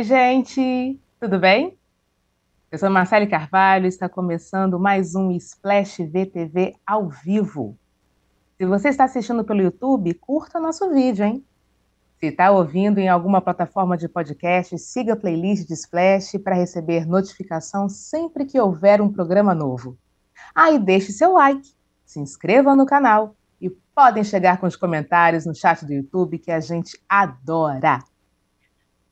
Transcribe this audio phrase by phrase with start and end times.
[0.00, 1.78] Oi, gente, tudo bem?
[2.72, 7.76] Eu sou Marcele Carvalho e está começando mais um Splash VTV ao vivo.
[8.56, 11.44] Se você está assistindo pelo YouTube, curta nosso vídeo, hein?
[12.18, 17.06] Se está ouvindo em alguma plataforma de podcast, siga a playlist de Splash para receber
[17.06, 19.98] notificação sempre que houver um programa novo.
[20.54, 21.74] Ah, e deixe seu like,
[22.06, 26.50] se inscreva no canal e podem chegar com os comentários no chat do YouTube que
[26.50, 27.98] a gente adora.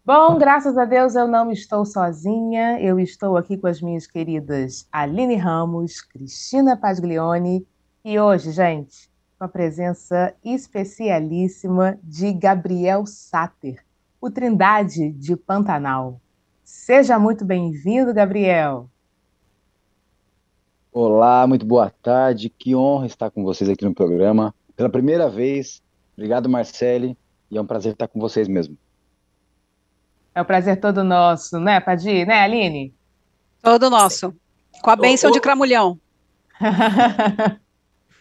[0.09, 4.89] Bom, graças a Deus eu não estou sozinha, eu estou aqui com as minhas queridas
[4.91, 7.67] Aline Ramos, Cristina Paglione
[8.03, 13.85] e hoje, gente, com a presença especialíssima de Gabriel Sater,
[14.19, 16.19] o Trindade de Pantanal.
[16.65, 18.89] Seja muito bem-vindo, Gabriel.
[20.91, 24.55] Olá, muito boa tarde, que honra estar com vocês aqui no programa.
[24.75, 25.83] Pela primeira vez,
[26.17, 27.15] obrigado, Marcele,
[27.51, 28.75] e é um prazer estar com vocês mesmo.
[30.39, 32.25] É um prazer todo nosso, né, Padir?
[32.25, 32.95] Né, Aline?
[33.61, 34.33] Todo nosso.
[34.81, 35.99] Com a bênção o, de Cramulhão.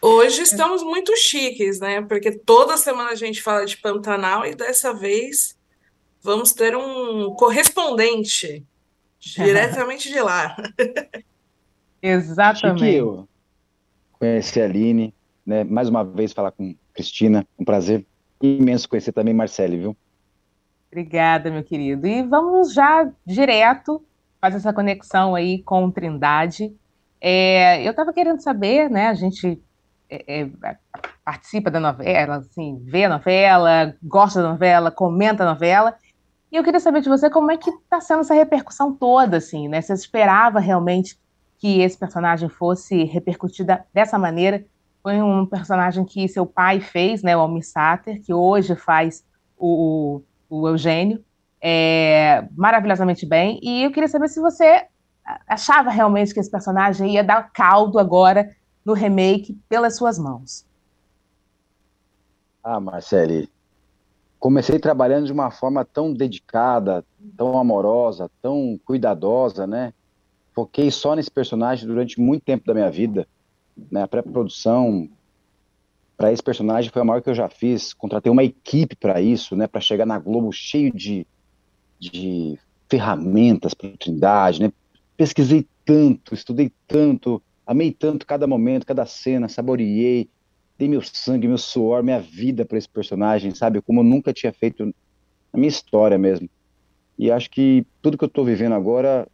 [0.02, 2.02] Hoje estamos muito chiques, né?
[2.02, 5.56] Porque toda semana a gente fala de Pantanal e dessa vez
[6.20, 8.66] vamos ter um correspondente
[9.20, 10.56] diretamente de lá.
[12.02, 12.80] Exatamente.
[12.80, 13.28] Chique eu
[14.18, 15.14] conhecer a Aline,
[15.46, 15.62] né?
[15.62, 18.04] Mais uma vez falar com Cristina, um prazer
[18.42, 19.96] imenso conhecer também Marcele, viu?
[20.90, 22.06] Obrigada, meu querido.
[22.06, 24.02] E vamos já direto
[24.40, 26.74] fazer essa conexão aí com Trindade.
[27.20, 29.08] É, eu estava querendo saber, né?
[29.08, 29.60] A gente
[30.08, 30.50] é, é,
[31.24, 35.94] participa da novela, assim, vê a novela, gosta da novela, comenta a novela.
[36.50, 39.68] E eu queria saber de você como é que está sendo essa repercussão toda, assim,
[39.68, 39.82] né?
[39.82, 41.18] Você esperava realmente
[41.58, 44.64] que esse personagem fosse repercutida dessa maneira?
[45.02, 47.36] Foi um personagem que seu pai fez, né?
[47.36, 49.22] O Almir Sater, que hoje faz
[49.58, 51.24] o, o Eugênio,
[51.60, 53.58] é, maravilhosamente bem.
[53.62, 54.86] E eu queria saber se você
[55.46, 58.50] achava realmente que esse personagem ia dar caldo agora
[58.84, 60.64] no remake pelas suas mãos.
[62.62, 63.50] Ah, Marcele,
[64.38, 67.04] comecei trabalhando de uma forma tão dedicada,
[67.36, 69.92] tão amorosa, tão cuidadosa, né?
[70.54, 73.26] Foquei só nesse personagem durante muito tempo da minha vida,
[73.90, 74.02] né?
[74.02, 75.08] A pré-produção,
[76.18, 77.94] para esse personagem foi a maior que eu já fiz.
[77.94, 79.68] Contratei uma equipe para isso, né?
[79.68, 81.24] Para chegar na Globo cheio de,
[81.96, 82.58] de
[82.90, 84.72] ferramentas para Trindade, né?
[85.16, 90.28] Pesquisei tanto, estudei tanto, amei tanto cada momento, cada cena, saboreei,
[90.76, 93.80] dei meu sangue, meu suor, minha vida para esse personagem, sabe?
[93.80, 94.86] Como eu nunca tinha feito
[95.52, 96.50] na minha história mesmo.
[97.16, 99.28] E acho que tudo que eu estou vivendo agora,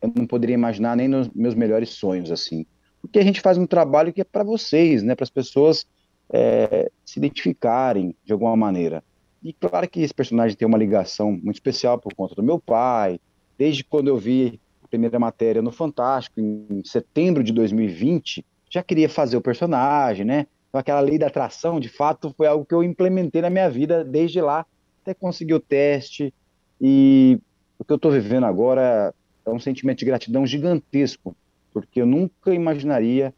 [0.00, 2.64] eu não poderia imaginar nem nos meus melhores sonhos, assim.
[3.02, 5.14] Porque a gente faz um trabalho que é para vocês, né?
[5.14, 5.86] Para as pessoas
[6.30, 9.02] é, se identificarem de alguma maneira.
[9.42, 13.20] E claro que esse personagem tem uma ligação muito especial por conta do meu pai,
[13.56, 19.08] desde quando eu vi a primeira matéria no Fantástico, em setembro de 2020, já queria
[19.08, 20.46] fazer o personagem, né?
[20.68, 24.04] Então, aquela lei da atração, de fato, foi algo que eu implementei na minha vida
[24.04, 24.66] desde lá,
[25.02, 26.34] até conseguir o teste.
[26.80, 27.38] E
[27.78, 29.14] o que eu estou vivendo agora
[29.44, 31.36] é um sentimento de gratidão gigantesco,
[31.72, 33.32] porque eu nunca imaginaria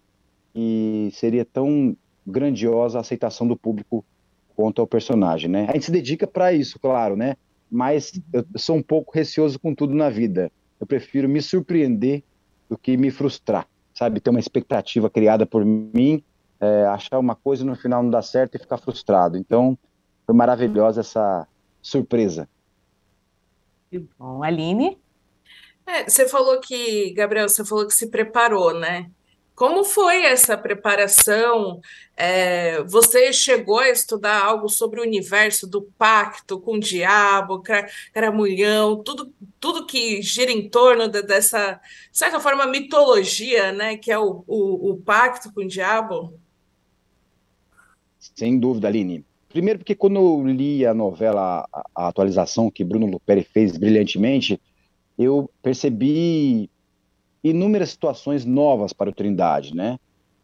[0.53, 1.97] que seria tão
[2.28, 4.04] grandiosa aceitação do público
[4.54, 5.66] quanto ao personagem, né?
[5.68, 7.36] A gente se dedica para isso, claro, né?
[7.70, 10.50] Mas eu sou um pouco receoso com tudo na vida.
[10.80, 12.22] Eu prefiro me surpreender
[12.68, 14.20] do que me frustrar, sabe?
[14.20, 16.22] Ter uma expectativa criada por mim,
[16.60, 19.36] é, achar uma coisa e no final não dar certo e ficar frustrado.
[19.36, 19.78] Então,
[20.26, 21.46] foi maravilhosa essa
[21.80, 22.48] surpresa.
[23.90, 24.42] Que bom.
[24.42, 24.98] Aline?
[25.86, 29.10] É, você falou que, Gabriel, você falou que se preparou, né?
[29.58, 31.80] Como foi essa preparação?
[32.16, 37.60] É, você chegou a estudar algo sobre o universo do pacto com o diabo,
[38.14, 43.96] caramulhão, tudo, tudo que gira em torno de, dessa, de certa forma, mitologia, né?
[43.96, 46.34] Que é o, o, o pacto com o diabo?
[48.37, 49.25] Sem dúvida, Aline.
[49.49, 54.60] Primeiro porque quando eu li a novela, a, a atualização que Bruno Luperi fez brilhantemente,
[55.19, 56.70] eu percebi
[57.50, 59.98] inúmeras situações novas para o Trindade, né?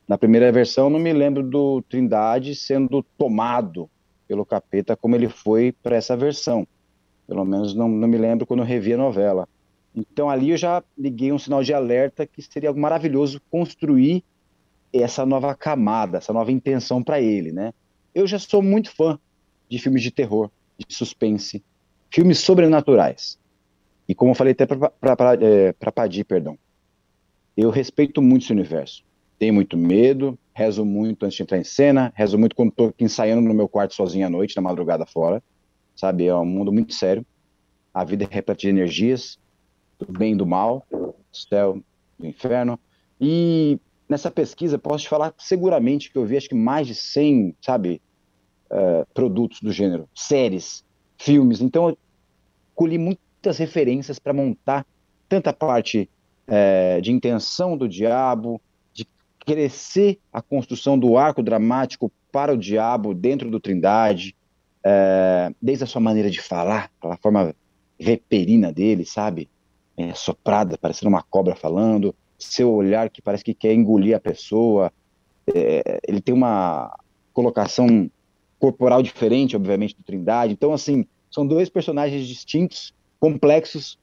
[0.07, 3.89] Na primeira versão, não me lembro do Trindade sendo tomado
[4.29, 6.67] pelo capeta como ele foi para essa versão.
[7.27, 9.49] Pelo menos não, não me lembro quando eu revi a novela.
[9.95, 14.25] Então ali eu já liguei um sinal de alerta que seria algo maravilhoso construir
[14.93, 17.73] essa nova camada, essa nova intenção para ele, né?
[18.15, 19.19] Eu já sou muito fã
[19.69, 21.65] de filmes de terror, de suspense,
[22.11, 23.39] filmes sobrenaturais.
[24.09, 26.59] E como eu falei até para é, Padir, perdão,
[27.57, 29.05] eu respeito muito esse universo.
[29.39, 33.43] Tenho muito medo, rezo muito antes de entrar em cena, rezo muito quando estou ensaiando
[33.43, 35.43] no meu quarto sozinho à noite, na madrugada fora,
[35.95, 36.27] sabe?
[36.27, 37.25] É um mundo muito sério.
[37.93, 39.39] a vida é repleta de energias,
[39.99, 41.81] do bem e do mal, do céu,
[42.19, 42.79] do inferno.
[43.21, 43.79] E
[44.09, 48.01] nessa pesquisa, posso te falar seguramente que eu vi acho que mais de 100, sabe,
[48.71, 50.85] uh, produtos do gênero, séries,
[51.19, 51.61] filmes.
[51.61, 51.99] Então, eu
[52.75, 54.87] colhi muitas referências para montar
[55.29, 56.09] tanta parte
[56.49, 58.61] uh, de intenção do diabo,
[58.93, 59.07] de
[59.45, 64.35] crescer a construção do arco dramático para o diabo dentro do Trindade,
[64.81, 67.55] uh, desde a sua maneira de falar, aquela forma
[67.99, 69.49] reperina dele, sabe?
[69.97, 74.93] É, soprada, parecendo uma cobra falando, seu olhar que parece que quer engolir a pessoa.
[75.55, 76.97] É, ele tem uma
[77.33, 78.11] colocação
[78.59, 80.53] corporal diferente, obviamente, do Trindade.
[80.53, 83.99] Então, assim, são dois personagens distintos, complexos,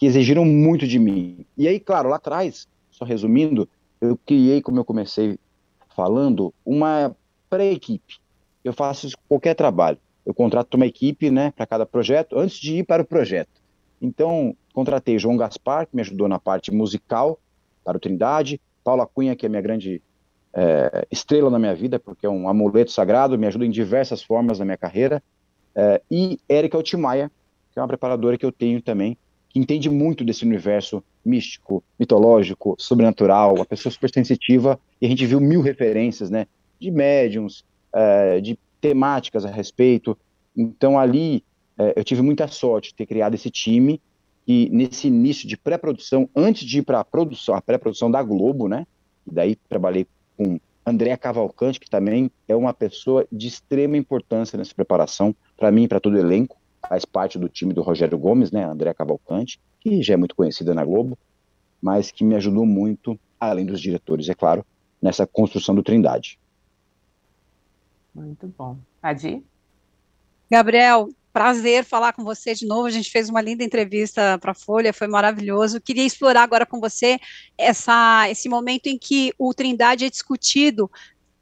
[0.00, 1.44] que exigiram muito de mim.
[1.58, 3.68] E aí, claro, lá atrás, só resumindo,
[4.00, 5.38] eu criei, como eu comecei
[5.94, 7.14] falando, uma
[7.50, 8.18] pré-equipe.
[8.64, 9.98] Eu faço qualquer trabalho.
[10.24, 13.60] Eu contrato uma equipe, né, para cada projeto, antes de ir para o projeto.
[14.00, 17.38] Então, contratei João Gaspar, que me ajudou na parte musical,
[17.84, 20.00] para o Trindade, Paula Cunha, que é minha grande
[20.54, 24.58] é, estrela na minha vida, porque é um amuleto sagrado, me ajuda em diversas formas
[24.58, 25.22] na minha carreira,
[25.74, 27.30] é, e Érica Altimaia,
[27.70, 29.18] que é uma preparadora que eu tenho também,
[29.50, 35.26] que entende muito desse universo místico, mitológico, sobrenatural, uma pessoa super sensitiva, e a gente
[35.26, 36.46] viu mil referências, né,
[36.80, 40.16] de médiums, é, de temáticas a respeito,
[40.56, 41.44] então ali
[41.78, 44.00] é, eu tive muita sorte de ter criado esse time,
[44.46, 48.68] que nesse início de pré-produção, antes de ir para a produção, a pré-produção da Globo,
[48.68, 48.86] né?
[49.26, 50.06] E daí trabalhei
[50.36, 55.84] com André Cavalcante, que também é uma pessoa de extrema importância nessa preparação, para mim
[55.84, 56.59] e para todo o elenco,
[56.90, 58.64] faz parte do time do Rogério Gomes, né?
[58.64, 61.16] André Cavalcante, que já é muito conhecida na Globo,
[61.80, 64.66] mas que me ajudou muito, além dos diretores, é claro,
[65.00, 66.36] nessa construção do Trindade.
[68.12, 68.76] Muito bom.
[69.00, 69.40] Adi?
[70.50, 72.86] Gabriel, Prazer falar com você de novo.
[72.86, 75.80] A gente fez uma linda entrevista para a Folha, foi maravilhoso.
[75.80, 77.20] Queria explorar agora com você
[77.56, 80.90] essa, esse momento em que o Trindade é discutido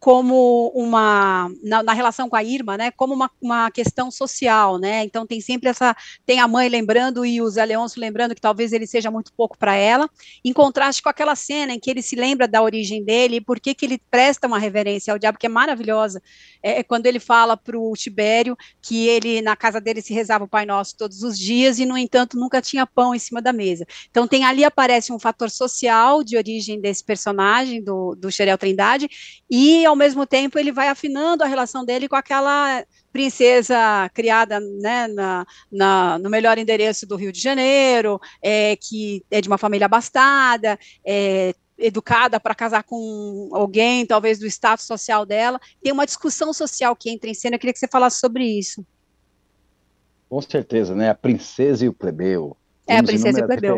[0.00, 5.02] como uma na, na, relação com a Irma, né, como uma, uma questão social, né?
[5.02, 8.72] Então tem sempre essa tem a mãe lembrando e o Zé Leôncio lembrando que talvez
[8.72, 10.08] ele seja muito pouco para ela,
[10.44, 13.58] em contraste com aquela cena em que ele se lembra da origem dele e por
[13.58, 16.22] que que ele presta uma reverência ao diabo que é maravilhosa.
[16.62, 20.44] É, é quando ele fala para o Tibério que ele na casa dele se rezava
[20.44, 23.52] o Pai Nosso todos os dias e no entanto nunca tinha pão em cima da
[23.52, 23.84] mesa.
[24.10, 29.08] Então tem ali aparece um fator social de origem desse personagem do do Xerel Trindade
[29.50, 35.08] e ao mesmo tempo ele vai afinando a relação dele com aquela princesa criada né,
[35.08, 39.86] na, na, no melhor endereço do Rio de Janeiro, é, que é de uma família
[39.86, 45.60] abastada, é, educada para casar com alguém, talvez do status social dela.
[45.82, 48.84] Tem uma discussão social que entra em cena, eu queria que você falasse sobre isso.
[50.28, 51.08] Com certeza, né?
[51.08, 52.56] A princesa e o plebeu.
[52.86, 53.76] É, a princesa e o plebeu.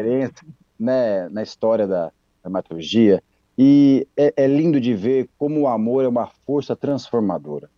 [0.78, 2.10] Né, na história da
[2.42, 3.22] dramaturgia.
[3.62, 7.68] E é, é lindo de ver como o amor é uma força transformadora.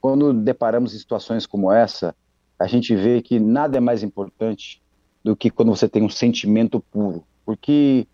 [0.00, 2.16] Quando deparamos em situações como essa,
[2.58, 4.80] a gente vê que nada é mais importante
[5.22, 7.22] do que quando você tem um sentimento puro.
[7.44, 8.08] Porque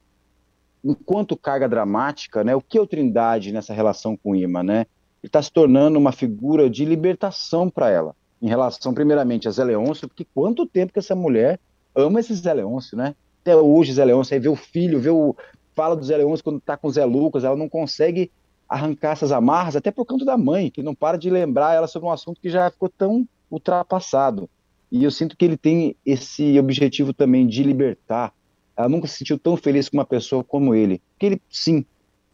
[0.83, 4.81] enquanto carga dramática, né, o que é o Trindade nessa relação com Ima, né?
[5.23, 9.63] Ele está se tornando uma figura de libertação para ela, em relação primeiramente a Zé
[9.63, 11.61] Leôncio, porque quanto tempo que essa mulher
[11.95, 13.15] ama esse Zé Leôncio, né?
[13.43, 15.37] Até hoje Zé Leôncio aí vê o filho, vê o,
[15.81, 18.31] fala do Zé Leôncio quando está com o Zé Lucas, ela não consegue
[18.69, 22.07] arrancar essas amarras, até por conta da mãe, que não para de lembrar ela sobre
[22.07, 24.47] um assunto que já ficou tão ultrapassado.
[24.93, 28.31] E eu sinto que ele tem esse objetivo também de libertar.
[28.77, 31.01] Ela nunca se sentiu tão feliz com uma pessoa como ele.
[31.13, 31.83] Porque ele, sim,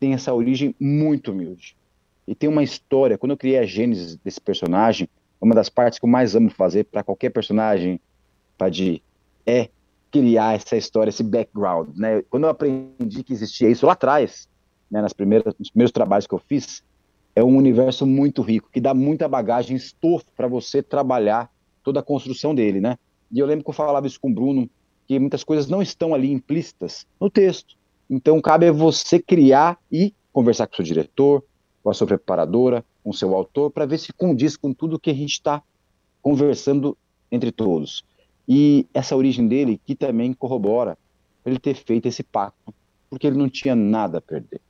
[0.01, 1.77] tem essa origem muito humilde.
[2.27, 3.17] E tem uma história.
[3.17, 5.09] Quando eu criei a gênese desse personagem,
[5.41, 8.01] uma das partes que eu mais amo fazer para qualquer personagem,
[8.59, 9.03] Padir,
[9.47, 9.69] é
[10.11, 12.23] criar essa história, esse background, né?
[12.31, 14.49] Quando eu aprendi que existia isso lá atrás,
[14.91, 16.83] né, nas primeiras, nos primeiros trabalhos que eu fiz,
[17.35, 21.51] é um universo muito rico, que dá muita bagagem, estofo para você trabalhar
[21.83, 22.97] toda a construção dele, né?
[23.31, 24.71] E eu lembro que eu falava isso com o Bruno,
[25.07, 27.77] que muitas coisas não estão ali implícitas no texto.
[28.09, 31.45] Então cabe a você criar e conversar com o seu diretor,
[31.83, 35.11] com a sua preparadora, com o seu autor, para ver se condiz com tudo que
[35.11, 35.63] a gente está
[36.23, 36.97] conversando
[37.31, 38.05] entre todos.
[38.49, 40.97] E essa origem dele que também corrobora
[41.45, 42.75] ele ter feito esse pacto,
[43.09, 44.61] porque ele não tinha nada a perder.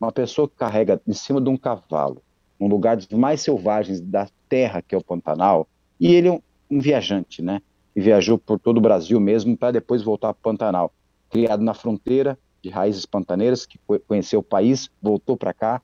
[0.00, 2.22] Uma pessoa que carrega em cima de um cavalo,
[2.58, 5.68] num lugar dos mais selvagens da terra, que é o Pantanal,
[6.00, 7.60] e ele é um, um viajante, né?
[7.94, 10.92] E viajou por todo o Brasil mesmo para depois voltar para o Pantanal.
[11.30, 15.82] Criado na fronteira de raízes pantaneiras, que conheceu o país, voltou para cá,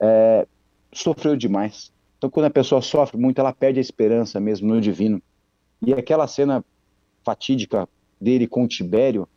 [0.00, 0.46] é,
[0.92, 1.92] sofreu demais.
[2.18, 5.22] Então, quando a pessoa sofre muito, ela perde a esperança mesmo no divino.
[5.82, 6.64] E aquela cena
[7.24, 7.88] fatídica
[8.20, 9.28] dele com o Tibério,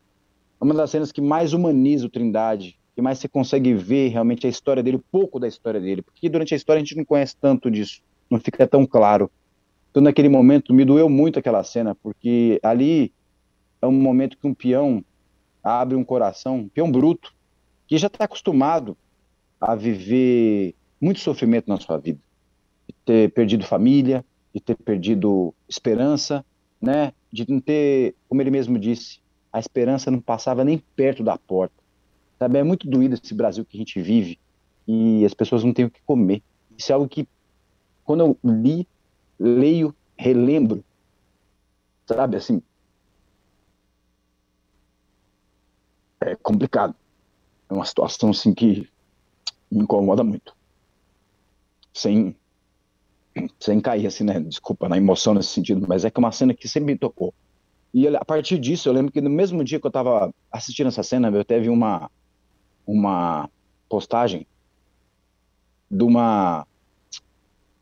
[0.60, 4.46] é uma das cenas que mais humaniza o Trindade, que mais você consegue ver realmente
[4.46, 7.36] a história dele, pouco da história dele, porque durante a história a gente não conhece
[7.40, 9.32] tanto disso, não fica tão claro.
[9.90, 13.12] Então, naquele momento, me doeu muito aquela cena, porque ali
[13.82, 15.04] é um momento que um peão
[15.64, 17.34] abre um coração, um peão bruto,
[17.88, 18.96] que já está acostumado
[19.60, 22.20] a viver muito sofrimento na sua vida,
[23.04, 26.46] ter perdido família, de ter perdido esperança,
[26.82, 27.14] né?
[27.32, 29.20] De não ter, como ele mesmo disse,
[29.52, 31.76] a esperança não passava nem perto da porta.
[32.38, 34.40] Sabe, é muito doído esse Brasil que a gente vive
[34.88, 36.42] e as pessoas não têm o que comer.
[36.78, 37.28] Isso é algo que,
[38.06, 38.88] quando eu li,
[39.38, 40.84] leio, relembro,
[42.08, 42.62] sabe, assim,
[46.22, 46.96] é complicado.
[47.70, 48.90] É uma situação, assim, que
[49.70, 50.56] me incomoda muito.
[51.94, 52.36] Sem
[53.60, 54.40] sem cair assim, né?
[54.40, 57.34] Desculpa, na emoção nesse sentido, mas é que é uma cena que sempre me tocou.
[57.94, 61.04] E a partir disso, eu lembro que no mesmo dia que eu estava assistindo essa
[61.04, 62.10] cena, eu teve uma
[62.86, 63.50] uma
[63.88, 64.48] postagem
[65.90, 66.66] de uma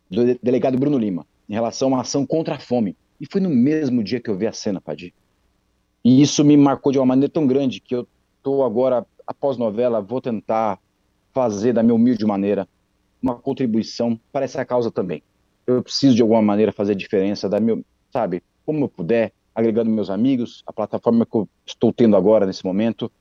[0.10, 2.96] do delegado Bruno Lima em relação a uma ação contra a fome.
[3.20, 5.14] E foi no mesmo dia que eu vi a cena, Padir.
[6.04, 8.08] E isso me marcou de uma maneira tão grande que eu
[8.44, 10.80] tô agora após novela vou tentar
[11.34, 12.68] fazer da minha humilde maneira
[13.22, 15.22] uma contribuição para essa causa também
[15.68, 20.10] eu preciso de alguma maneira fazer diferença, dar meu, sabe, como eu puder, agregando meus
[20.10, 23.12] amigos, a plataforma que eu estou tendo agora nesse momento,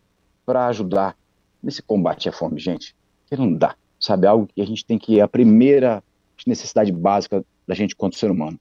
[0.44, 1.16] para ajudar
[1.60, 2.94] nesse combate à fome, gente.
[3.26, 6.02] Que não dá, sabe, algo que a gente tem que é a primeira
[6.46, 8.60] necessidade básica da gente quanto ser humano.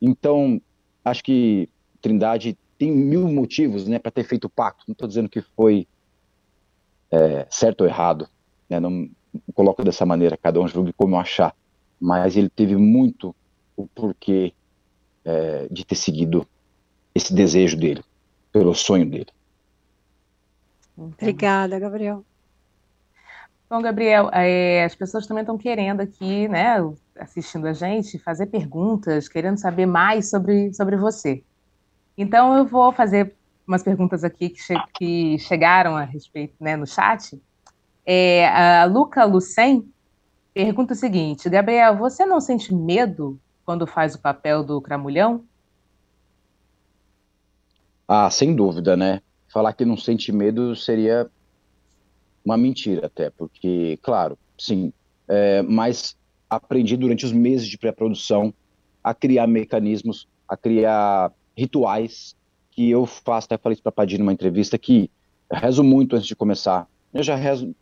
[0.00, 0.60] Então,
[1.02, 1.68] acho que
[2.02, 4.84] Trindade tem mil motivos, né, para ter feito o pacto.
[4.86, 5.86] Não estou dizendo que foi
[7.10, 8.28] é, certo ou errado,
[8.68, 11.54] né, não, não coloco dessa maneira, cada um julgue como achar
[12.02, 13.34] mas ele teve muito
[13.76, 14.52] o porquê
[15.24, 16.44] é, de ter seguido
[17.14, 18.02] esse desejo dele,
[18.50, 19.28] pelo sonho dele.
[20.96, 22.24] Obrigada, Gabriel.
[23.70, 26.76] Bom, Gabriel, é, as pessoas também estão querendo aqui, né,
[27.16, 31.42] assistindo a gente, fazer perguntas, querendo saber mais sobre, sobre você.
[32.18, 33.32] Então, eu vou fazer
[33.66, 37.40] umas perguntas aqui que, che que chegaram a respeito né, no chat.
[38.04, 39.88] É, a Luca Lucen
[40.54, 45.44] Pergunta o seguinte, Gabriel, você não sente medo quando faz o papel do Cramulhão?
[48.06, 49.22] Ah, sem dúvida, né?
[49.48, 51.30] Falar que não sente medo seria
[52.44, 54.92] uma mentira até, porque, claro, sim,
[55.26, 56.16] é, mas
[56.50, 58.52] aprendi durante os meses de pré-produção
[59.02, 62.36] a criar mecanismos, a criar rituais
[62.70, 65.10] que eu faço, até falei isso para Padir numa entrevista, que
[65.50, 66.86] rezo muito antes de começar.
[67.12, 67.74] Eu já rezo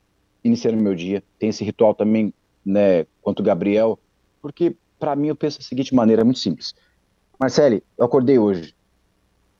[0.45, 2.33] iniciando meu dia, tem esse ritual também
[2.64, 3.99] né, quanto o Gabriel,
[4.40, 6.75] porque para mim eu penso da seguinte maneira, é muito simples.
[7.38, 8.75] Marcele, eu acordei hoje,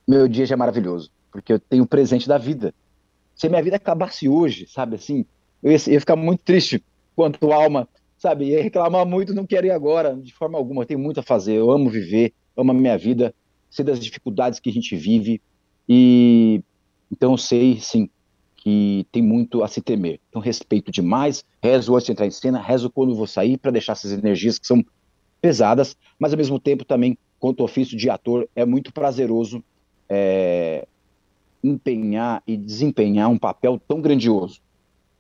[0.07, 2.75] meu dia já é maravilhoso, porque eu tenho o presente da vida.
[3.35, 5.25] Se minha vida acabasse hoje, sabe assim,
[5.62, 6.85] eu ia, ia ficar muito triste
[7.16, 7.88] quanto alma,
[8.19, 11.23] sabe, ia reclamar muito, não quero ir agora, de forma alguma, eu tenho muito a
[11.23, 13.35] fazer, eu amo viver, amo a minha vida,
[13.71, 15.40] sei das dificuldades que a gente vive,
[15.88, 16.62] e
[17.11, 18.11] então eu sei, sim,
[18.61, 20.21] que tem muito a se temer.
[20.29, 23.93] Então, respeito demais, rezo antes de entrar em cena, rezo quando vou sair, para deixar
[23.93, 24.85] essas energias que são
[25.40, 29.64] pesadas, mas ao mesmo tempo também, quanto ofício de ator, é muito prazeroso
[30.07, 30.87] é,
[31.64, 34.61] empenhar e desempenhar um papel tão grandioso,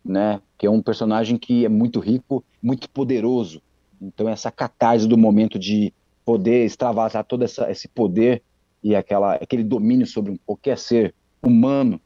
[0.04, 0.42] né?
[0.58, 3.62] Que é um personagem que é muito rico, muito poderoso.
[4.02, 5.94] Então, essa catarse do momento de
[6.26, 8.42] poder extravasar todo essa, esse poder
[8.84, 11.98] e aquela, aquele domínio sobre qualquer ser humano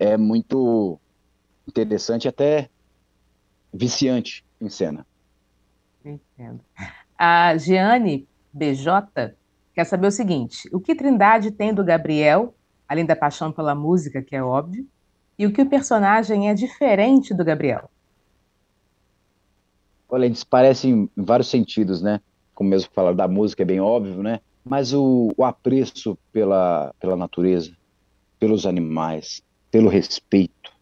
[0.00, 0.98] é muito
[1.68, 2.70] interessante até
[3.72, 5.06] viciante em cena.
[6.02, 6.60] Entendo.
[7.16, 9.34] A Giane BJ
[9.74, 12.54] quer saber o seguinte: o que Trindade tem do Gabriel,
[12.88, 14.88] além da paixão pela música, que é óbvio,
[15.38, 17.90] e o que o personagem é diferente do Gabriel?
[20.08, 22.20] Olha, eles parecem em vários sentidos, né?
[22.54, 24.40] Como mesmo falar da música é bem óbvio, né?
[24.64, 27.72] Mas o, o apreço pela, pela natureza,
[28.38, 30.72] pelos animais, pelo respeito,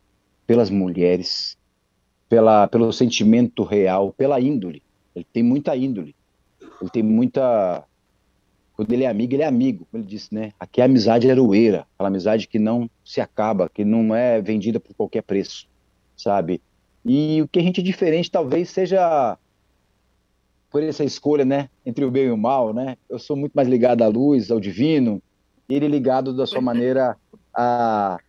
[0.46, 1.56] pelas mulheres,
[2.28, 4.82] pela, pelo sentimento real, pela índole.
[5.14, 6.14] Ele tem muita índole.
[6.80, 7.84] Ele tem muita.
[8.74, 10.52] Quando ele é amigo, ele é amigo, como ele disse, né?
[10.58, 14.78] Aqui a amizade é heroeira, aquela amizade que não se acaba, que não é vendida
[14.78, 15.66] por qualquer preço,
[16.16, 16.62] sabe?
[17.04, 19.36] E o que a gente é diferente talvez seja
[20.70, 22.96] por essa escolha, né, entre o bem e o mal, né?
[23.08, 25.20] Eu sou muito mais ligado à luz, ao divino,
[25.68, 27.16] e ele ligado da sua maneira
[27.52, 28.20] a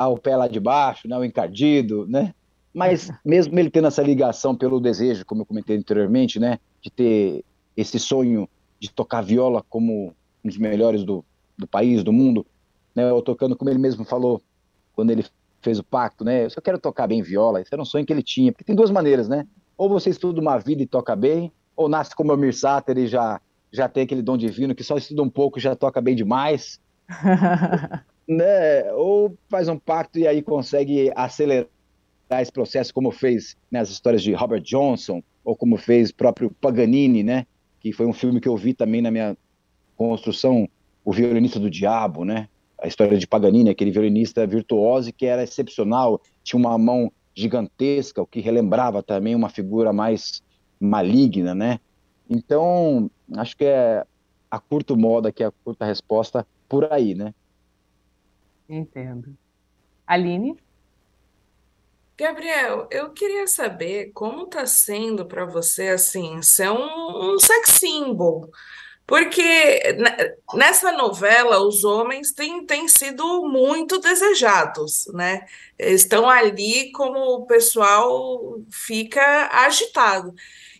[0.00, 2.34] ao pé lá de baixo, né, o encardido, né?
[2.72, 7.44] Mas mesmo ele tendo essa ligação pelo desejo, como eu comentei anteriormente, né, de ter
[7.76, 8.48] esse sonho
[8.80, 11.22] de tocar viola como um dos melhores do,
[11.58, 12.46] do país, do mundo,
[12.94, 13.10] né?
[13.10, 14.40] Eu tocando, como ele mesmo falou,
[14.94, 15.22] quando ele
[15.60, 16.46] fez o pacto, né?
[16.46, 18.74] Eu só quero tocar bem viola, esse era um sonho que ele tinha, porque tem
[18.74, 19.46] duas maneiras, né?
[19.76, 23.06] Ou você estuda uma vida e toca bem, ou nasce como o Mir Sater e
[23.06, 23.38] já,
[23.70, 26.80] já tem aquele dom divino que só estuda um pouco e já toca bem demais.
[28.30, 28.92] né?
[28.92, 31.66] Ou faz um pacto e aí consegue acelerar
[32.40, 37.44] esse processo, como fez né, histórias de Robert Johnson, ou como fez próprio Paganini, né?
[37.80, 39.36] Que foi um filme que eu vi também na minha
[39.96, 40.68] construção,
[41.04, 42.48] O Violinista do Diabo, né?
[42.80, 48.26] A história de Paganini, aquele violinista virtuoso que era excepcional, tinha uma mão gigantesca, o
[48.26, 50.42] que relembrava também uma figura mais
[50.78, 51.80] maligna, né?
[52.28, 54.04] Então, acho que é
[54.48, 57.34] a curto modo aqui, a curta resposta por aí, né?
[58.70, 59.36] Entendo.
[60.06, 60.56] Aline?
[62.16, 68.50] Gabriel, eu queria saber como está sendo para você assim ser um, um sex symbol,
[69.06, 69.80] porque
[70.54, 75.46] nessa novela os homens têm, têm sido muito desejados, né?
[75.76, 80.32] Estão ali como o pessoal fica agitado.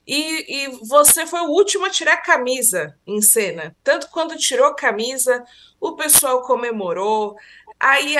[0.06, 3.76] E, e você foi o último a tirar camisa em cena.
[3.82, 5.44] Tanto quando tirou camisa,
[5.80, 7.36] o pessoal comemorou.
[7.80, 8.14] Aí,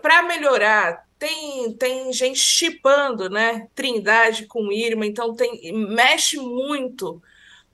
[0.00, 3.68] para melhorar, tem, tem gente chipando, né?
[3.74, 7.22] Trindade com Irma, então tem, mexe muito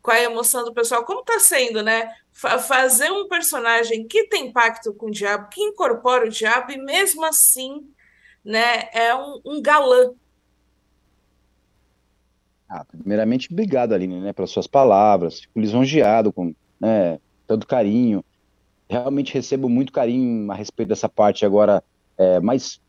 [0.02, 1.04] com a emoção do pessoal.
[1.04, 2.11] Como está sendo, né?
[2.35, 7.25] fazer um personagem que tem pacto com o diabo, que incorpora o diabo, e mesmo
[7.25, 7.88] assim,
[8.45, 10.12] né, é um, um galã.
[12.69, 15.40] Ah, primeiramente, obrigado, Aline, né, pelas suas palavras.
[15.40, 18.25] Fico lisonjeado com né, todo carinho.
[18.94, 21.82] Realmente recebo muito carinho a respeito dessa parte agora
[22.16, 22.80] é, mais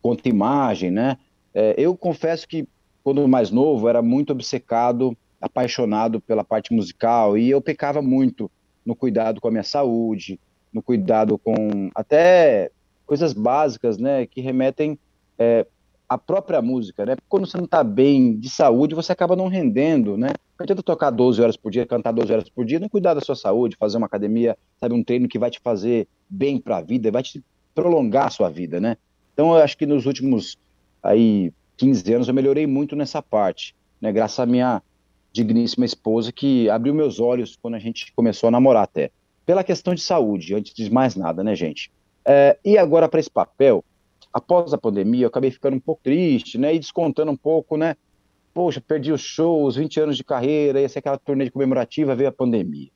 [0.00, 1.18] quanto imagem, né?
[1.52, 2.68] É, eu confesso que
[3.02, 8.48] quando mais novo era muito obcecado, apaixonado pela parte musical e eu pecava muito
[8.86, 10.38] no cuidado com a minha saúde,
[10.72, 12.70] no cuidado com até
[13.04, 14.96] coisas básicas, né, que remetem
[15.36, 15.66] é,
[16.14, 17.16] à própria música, né?
[17.28, 20.28] Quando você não está bem de saúde, você acaba não rendendo, né?
[20.58, 23.20] Não adianta tocar 12 horas por dia, cantar 12 horas por dia, não cuidar da
[23.20, 26.80] sua saúde, fazer uma academia, sabe, um treino que vai te fazer bem para a
[26.80, 27.42] vida, vai te
[27.74, 28.96] prolongar a sua vida, né?
[29.32, 30.56] Então, eu acho que nos últimos
[31.02, 34.12] aí 15 anos eu melhorei muito nessa parte, né?
[34.12, 34.80] Graças à minha
[35.32, 39.10] digníssima esposa que abriu meus olhos quando a gente começou a namorar até.
[39.44, 41.90] Pela questão de saúde, antes de mais nada, né, gente?
[42.24, 43.84] É, e agora para esse papel,
[44.34, 46.74] após a pandemia, eu acabei ficando um pouco triste, né?
[46.74, 47.96] E descontando um pouco, né?
[48.52, 52.32] Poxa, perdi os shows, 20 anos de carreira, ia ser aquela turnê comemorativa, veio a
[52.32, 52.90] pandemia.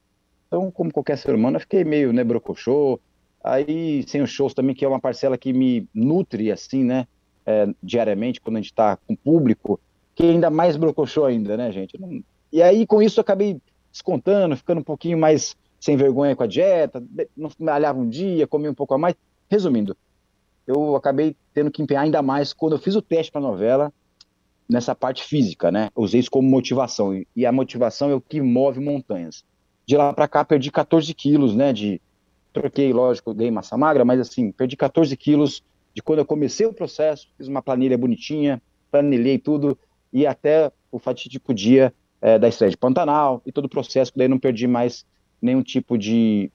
[0.47, 3.01] Então, como qualquer ser humano, eu fiquei meio, né, brocochô,
[3.43, 7.07] Aí, sem os shows também, que é uma parcela que me nutre, assim, né?
[7.47, 9.81] É, diariamente, quando a gente está com público,
[10.15, 11.99] que ainda mais brocochô ainda, né, gente?
[12.53, 13.59] E aí, com isso, eu acabei
[13.91, 17.03] descontando, ficando um pouquinho mais sem vergonha com a dieta,
[17.37, 19.15] não malhava um dia, comia um pouco a mais.
[19.51, 19.97] Resumindo,
[20.69, 23.93] eu acabei tendo que empenhar ainda mais quando eu fiz o teste para a novela,
[24.69, 25.89] nessa parte física, né?
[25.97, 29.43] usei isso como motivação, e a motivação é o que move montanhas.
[29.87, 31.99] De lá para cá, perdi 14 quilos, né, de
[32.53, 36.73] troquei, lógico, dei massa magra, mas assim, perdi 14 quilos de quando eu comecei o
[36.73, 39.79] processo, fiz uma planilha bonitinha, planilhei tudo,
[40.13, 44.29] e até o fatídico dia é, da estreia de Pantanal, e todo o processo, daí
[44.29, 45.07] não perdi mais
[45.41, 46.51] nenhum tipo de,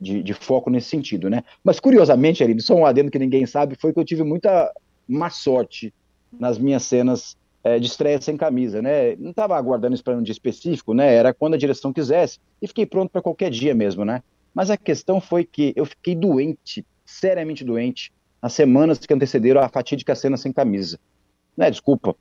[0.00, 1.42] de, de, foco nesse sentido, né?
[1.62, 4.72] Mas curiosamente, Aline, só um adendo que ninguém sabe, foi que eu tive muita
[5.06, 5.92] má sorte
[6.32, 9.16] nas minhas cenas é, de estreia sem camisa, né?
[9.16, 11.14] Não estava aguardando isso para um dia específico, né?
[11.14, 14.22] Era quando a direção quisesse, e fiquei pronto para qualquer dia mesmo, né?
[14.54, 19.68] Mas a questão foi que eu fiquei doente, seriamente doente, nas semanas que antecederam a
[19.68, 20.98] fatídica cena sem camisa.
[21.56, 22.16] Né, desculpa.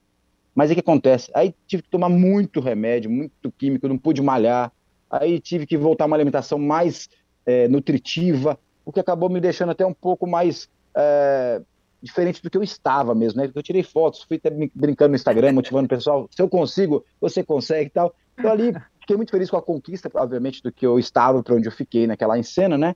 [0.54, 1.32] Mas o que acontece?
[1.34, 4.72] Aí tive que tomar muito remédio, muito químico, não pude malhar.
[5.10, 7.10] Aí tive que voltar a uma alimentação mais
[7.46, 11.62] é, nutritiva, o que acabou me deixando até um pouco mais é,
[12.02, 13.52] diferente do que eu estava mesmo, né?
[13.54, 17.44] Eu tirei fotos, fui até brincando no Instagram, motivando o pessoal, se eu consigo, você
[17.44, 18.16] consegue e tal.
[18.38, 18.74] Então ali
[19.10, 22.06] Fiquei muito feliz com a conquista, obviamente, do que eu estava para onde eu fiquei
[22.06, 22.96] naquela em cena, né?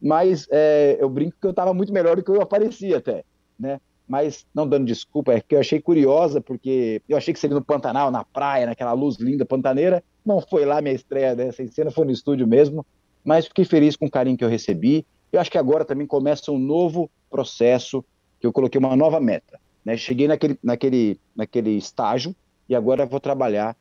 [0.00, 3.24] Mas é, eu brinco que eu estava muito melhor do que eu aparecia até,
[3.58, 3.78] né?
[4.08, 7.62] Mas não dando desculpa, é que eu achei curiosa, porque eu achei que seria no
[7.62, 10.02] Pantanal, na praia, naquela luz linda pantaneira.
[10.24, 12.86] Não foi lá minha estreia dessa cena, foi no estúdio mesmo.
[13.24, 15.06] Mas fiquei feliz com o carinho que eu recebi.
[15.32, 18.04] Eu acho que agora também começa um novo processo,
[18.40, 19.60] que eu coloquei uma nova meta.
[19.84, 19.96] Né?
[19.96, 22.34] Cheguei naquele, naquele, naquele estágio
[22.68, 23.76] e agora vou trabalhar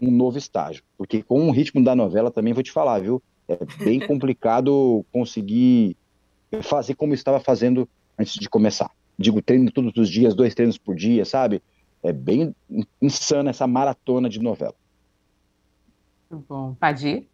[0.00, 0.82] um novo estágio.
[0.96, 3.22] Porque com o ritmo da novela também vou te falar, viu?
[3.48, 5.96] É bem complicado conseguir
[6.62, 8.90] fazer como estava fazendo antes de começar.
[9.18, 11.62] Digo, treino todos os dias, dois treinos por dia, sabe?
[12.02, 12.54] É bem
[13.00, 14.74] insana essa maratona de novela.
[16.30, 16.74] Muito bom.
[16.74, 17.28] Padir?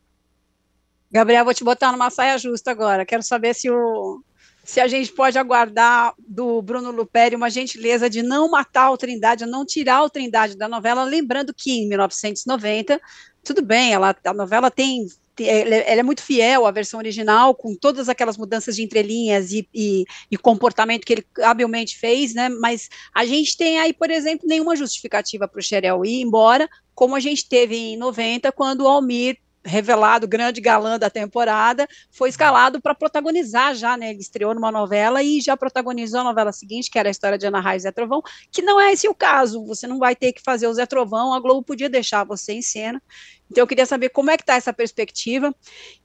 [1.10, 3.06] Gabriel, vou te botar numa saia justa agora.
[3.06, 4.22] Quero saber se o
[4.66, 9.46] se a gente pode aguardar do Bruno Luperi uma gentileza de não matar o Trindade,
[9.46, 13.00] não tirar o Trindade da novela, lembrando que em 1990,
[13.44, 15.06] tudo bem, ela, a novela tem
[15.38, 20.04] ela é muito fiel à versão original, com todas aquelas mudanças de entrelinhas e, e,
[20.30, 22.48] e, comportamento que ele habilmente fez, né?
[22.48, 27.14] Mas a gente tem aí, por exemplo, nenhuma justificativa para o Xerel ir embora, como
[27.14, 32.80] a gente teve em 90, quando o Almir revelado grande galã da temporada, foi escalado
[32.80, 34.10] para protagonizar já, né?
[34.10, 37.46] Ele estreou numa novela e já protagonizou a novela seguinte, que era a história de
[37.46, 39.64] Ana Raiz e Zé Trovão, que não é esse o caso.
[39.66, 42.62] Você não vai ter que fazer o Zé Trovão, a Globo podia deixar você em
[42.62, 43.02] cena.
[43.50, 45.54] Então eu queria saber como é que está essa perspectiva.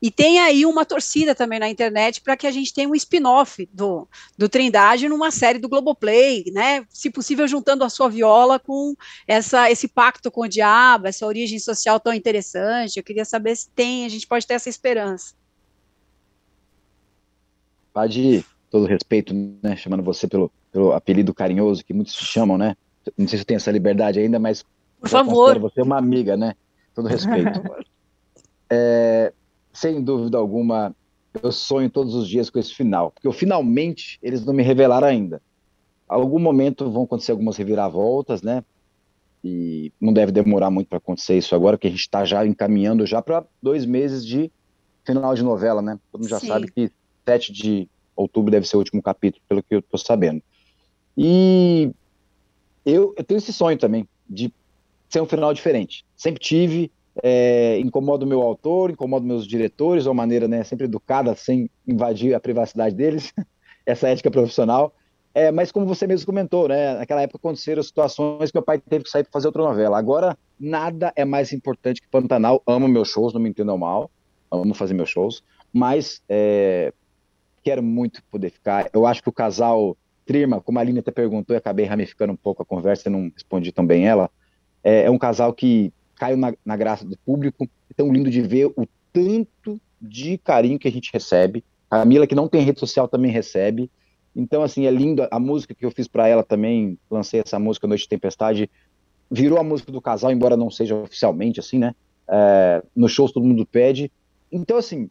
[0.02, 3.68] E tem aí uma torcida também na internet para que a gente tenha um spin-off
[3.74, 6.86] do, do Trindade numa série do Globoplay, né?
[6.90, 8.96] Se possível, juntando a sua viola com
[9.28, 12.98] essa, esse pacto com o diabo, essa origem social tão interessante.
[12.98, 15.34] Eu queria saber se tem, a gente pode ter essa esperança.
[17.94, 19.76] Pode, todo respeito, né?
[19.76, 22.78] Chamando você pelo, pelo apelido carinhoso que muitos chamam, né?
[23.18, 24.64] Não sei se tenho essa liberdade ainda, mas
[25.00, 25.60] por favor.
[25.60, 26.56] Você é uma amiga, né?
[26.94, 27.62] Todo respeito.
[28.70, 29.34] é,
[29.74, 30.96] sem dúvida alguma,
[31.42, 35.08] eu sonho todos os dias com esse final, porque eu, finalmente eles não me revelaram
[35.08, 35.42] ainda.
[36.08, 38.64] Algum momento vão acontecer algumas reviravoltas, né?
[39.44, 43.06] E não deve demorar muito para acontecer isso agora, porque a gente está já encaminhando
[43.06, 44.52] já para dois meses de
[45.06, 45.98] final de novela, né?
[46.12, 46.48] Todo mundo já Sim.
[46.48, 46.92] sabe que
[47.26, 50.42] 7 de outubro deve ser o último capítulo, pelo que eu estou sabendo.
[51.18, 51.92] E
[52.86, 54.54] eu, eu tenho esse sonho também de
[55.12, 56.06] ser um final diferente.
[56.16, 60.86] Sempre tive, é, incomoda o meu autor, incomoda meus diretores, de uma maneira né, sempre
[60.86, 63.34] educada, sem invadir a privacidade deles,
[63.86, 64.94] essa ética profissional.
[65.34, 69.06] É, mas como você mesmo comentou, né, naquela época aconteceram situações que meu pai teve
[69.06, 69.98] que sair para fazer outra novela.
[69.98, 72.62] Agora, nada é mais importante que Pantanal.
[72.68, 74.12] Amo meus shows, não me entendam mal,
[74.52, 76.94] amo fazer meus shows, mas é,
[77.64, 78.90] quero muito poder ficar.
[78.94, 79.96] Eu acho que o casal
[80.26, 83.32] Trima, como a Aline até perguntou, e acabei ramificando um pouco a conversa e não
[83.34, 84.30] respondi tão bem ela,
[84.84, 87.68] é, é um casal que caiu na, na, graça do público.
[87.90, 91.64] É tão lindo de ver o tanto de carinho que a gente recebe.
[91.90, 93.90] A Camila, que não tem rede social, também recebe.
[94.36, 95.28] Então, assim, é lindo.
[95.30, 98.70] A música que eu fiz para ela também, lancei essa música Noite de Tempestade,
[99.30, 101.96] virou a música do casal, embora não seja oficialmente, assim, né?
[102.28, 104.12] É, nos shows todo mundo pede.
[104.52, 105.10] Então, assim,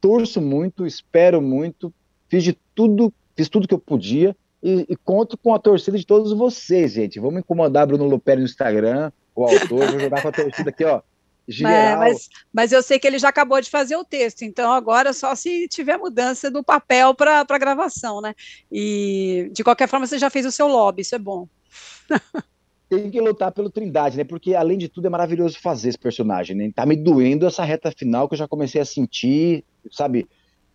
[0.00, 1.92] torço muito, espero muito,
[2.28, 6.06] fiz de tudo, fiz tudo que eu podia e, e, conto com a torcida de
[6.06, 7.18] todos vocês, gente.
[7.18, 11.02] Vamos incomodar Bruno Luperi no Instagram, o autor, vou jogar com a torcida aqui, ó.
[11.48, 11.98] Geral.
[11.98, 15.34] Mas, mas, eu sei que ele já acabou de fazer o texto, então agora só
[15.34, 18.34] se tiver mudança do papel para a gravação, né?
[18.70, 21.48] E de qualquer forma você já fez o seu lobby, isso é bom.
[22.88, 24.22] Tem que lutar pelo Trindade, né?
[24.22, 26.70] Porque além de tudo é maravilhoso fazer esse personagem, né?
[26.74, 30.28] Tá me doendo essa reta final que eu já comecei a sentir, sabe?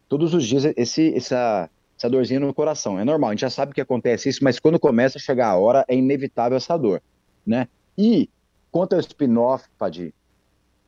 [0.09, 2.99] Todos os dias esse, essa, essa dorzinha no coração.
[2.99, 5.57] É normal, a gente já sabe que acontece isso, mas quando começa a chegar a
[5.57, 7.01] hora, é inevitável essa dor,
[7.45, 7.67] né?
[7.97, 8.29] E
[8.71, 10.13] quanto ao spin-off, Padir,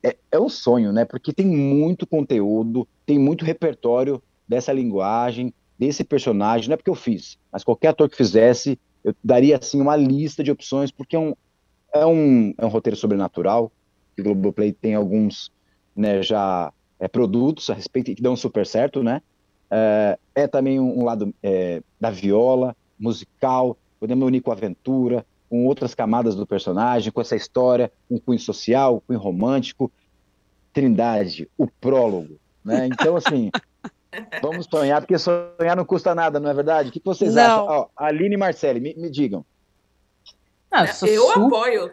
[0.03, 1.05] é, é um sonho, né?
[1.05, 6.69] Porque tem muito conteúdo, tem muito repertório dessa linguagem, desse personagem.
[6.69, 10.43] Não é porque eu fiz, mas qualquer ator que fizesse, eu daria assim uma lista
[10.43, 11.33] de opções, porque é um,
[11.93, 13.71] é um, é um roteiro sobrenatural.
[14.17, 15.51] O Globoplay tem alguns
[15.95, 19.21] né, já é, produtos a respeito que dão super certo, né?
[19.69, 25.25] É, é também um, um lado é, da viola, musical, podemos unir com a aventura,
[25.49, 29.91] com outras camadas do personagem, com essa história, um cunho social, um cunho romântico.
[30.71, 32.85] Trindade, o prólogo, né?
[32.85, 33.49] Então, assim,
[34.39, 36.89] vamos sonhar, porque sonhar não custa nada, não é verdade?
[36.89, 37.43] O que vocês não.
[37.43, 37.65] acham?
[37.67, 39.43] Ó, Aline e Marcele, me, me digam.
[40.71, 41.45] Não, eu, eu super...
[41.45, 41.91] apoio.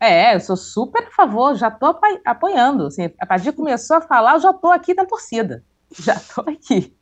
[0.00, 2.86] É, eu sou super a favor, já estou apoiando.
[2.86, 5.62] Assim, a partir começou a falar, eu já estou aqui na torcida.
[5.98, 6.94] Já estou aqui.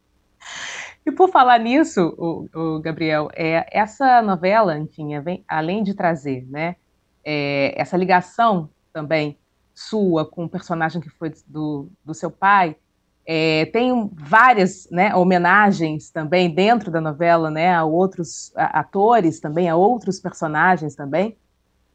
[1.04, 6.44] E por falar nisso, o, o, Gabriel, é, essa novela, enfim, é, além de trazer
[6.50, 6.76] né,
[7.24, 9.38] é, essa ligação também
[9.72, 12.76] sua com o personagem que foi do, do seu pai,
[13.24, 19.76] é, tem várias né, homenagens também dentro da novela né, a outros atores também, a
[19.76, 21.36] outros personagens também.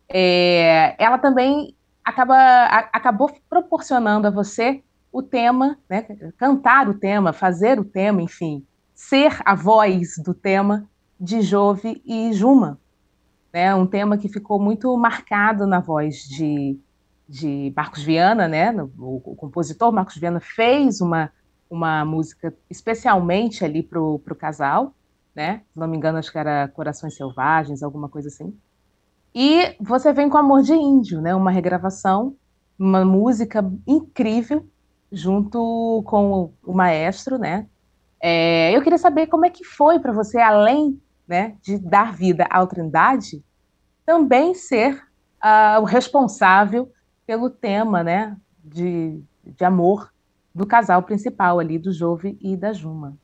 [0.07, 1.73] É, ela também
[2.03, 6.01] acaba, a, acabou proporcionando a você o tema, né,
[6.37, 10.87] cantar o tema, fazer o tema, enfim, ser a voz do tema
[11.19, 12.79] de Jove e Juma.
[13.53, 16.79] Né, um tema que ficou muito marcado na voz de,
[17.27, 21.29] de Marcos Viana, né, o, o compositor Marcos Viana fez uma,
[21.69, 24.95] uma música especialmente ali para o casal,
[25.35, 28.55] né, se não me engano acho que era Corações Selvagens, alguma coisa assim.
[29.35, 32.35] E você vem com Amor de Índio, né, uma regravação,
[32.79, 34.65] uma música incrível,
[35.11, 37.67] junto com o maestro, né?
[38.21, 42.45] É, eu queria saber como é que foi para você, além né, de dar vida
[42.49, 43.43] à Trindade,
[44.05, 44.95] também ser
[45.43, 46.91] uh, o responsável
[47.25, 50.11] pelo tema né, de, de amor
[50.53, 53.17] do casal principal ali, do Jove e da Juma.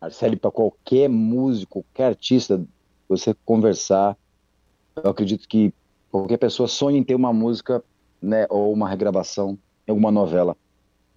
[0.00, 2.64] Marcele, para qualquer músico, qualquer artista,
[3.08, 4.16] você conversar,
[4.96, 5.72] eu acredito que
[6.10, 7.84] qualquer pessoa sonha em ter uma música
[8.20, 9.58] né, ou uma regravação
[9.92, 10.56] alguma novela.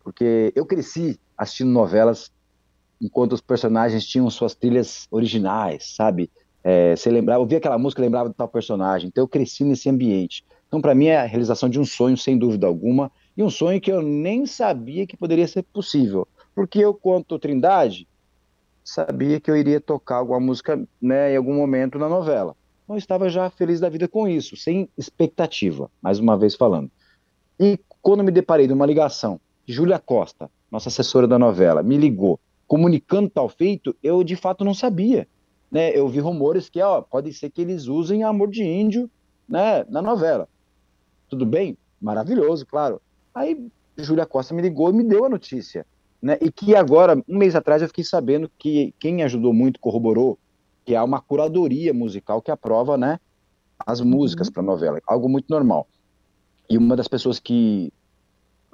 [0.04, 2.32] Porque eu cresci assistindo novelas
[3.02, 6.30] enquanto os personagens tinham suas trilhas originais, sabe?
[6.64, 9.08] É, você lembrava, ouvia aquela música, lembrava de tal personagem.
[9.08, 10.44] Então eu cresci nesse ambiente.
[10.68, 13.82] Então para mim é a realização de um sonho, sem dúvida alguma, e um sonho
[13.82, 16.28] que eu nem sabia que poderia ser possível.
[16.54, 18.08] Porque eu, quanto Trindade,
[18.84, 22.56] sabia que eu iria tocar alguma música né, em algum momento na novela.
[22.84, 26.90] Então eu estava já feliz da vida com isso, sem expectativa, mais uma vez falando.
[27.60, 33.28] E quando me deparei numa ligação, Júlia Costa, nossa assessora da novela, me ligou comunicando
[33.28, 35.28] tal feito, eu de fato não sabia.
[35.72, 35.90] Né?
[35.98, 39.10] Eu vi rumores que ó, pode ser que eles usem Amor de Índio
[39.50, 40.48] né, na novela.
[41.28, 41.76] Tudo bem?
[42.00, 43.02] Maravilhoso, claro.
[43.34, 45.84] Aí Júlia Costa me ligou e me deu a notícia.
[46.22, 46.38] Né?
[46.42, 50.38] E que agora, um mês atrás, eu fiquei sabendo que quem ajudou muito, corroborou,
[50.86, 53.20] que há uma curadoria musical que aprova né,
[53.80, 54.54] as músicas uhum.
[54.54, 55.02] para a novela.
[55.08, 55.88] Algo muito normal.
[56.70, 57.92] E uma das pessoas que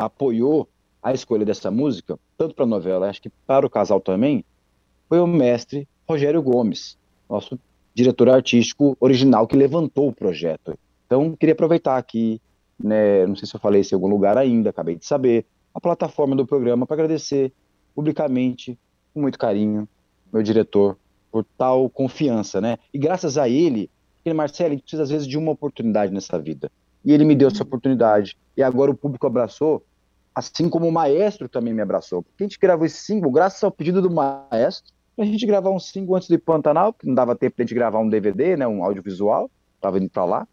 [0.06, 0.68] apoiou
[1.02, 4.46] a escolha dessa música, tanto para a novela, acho que para o casal também,
[5.08, 6.98] foi o mestre Rogério Gomes,
[7.30, 7.60] nosso
[7.94, 10.78] diretor artístico original que levantou o projeto.
[11.06, 12.42] Então, queria aproveitar aqui,
[12.80, 15.82] né, não sei se eu falei isso em algum lugar ainda, acabei de saber, a
[15.82, 17.52] plataforma do programa para agradecer
[17.96, 18.78] publicamente,
[19.14, 19.88] com muito carinho,
[20.32, 20.98] meu diretor,
[21.32, 22.78] por tal confiança, né?
[22.94, 26.38] E graças a ele, porque Marcelo, a gente precisa às vezes de uma oportunidade nessa
[26.38, 26.72] vida.
[27.04, 28.38] E ele me deu essa oportunidade.
[28.56, 29.84] E agora o público abraçou
[30.34, 32.24] assim como o maestro também me abraçou.
[32.24, 35.80] Porque a gente gravou esse single graças ao pedido do maestro, a gente gravar um
[35.80, 38.84] single antes de Pantanal, que não dava tempo de gente gravar um DVD, né, um
[38.84, 40.48] audiovisual, tava indo para lá.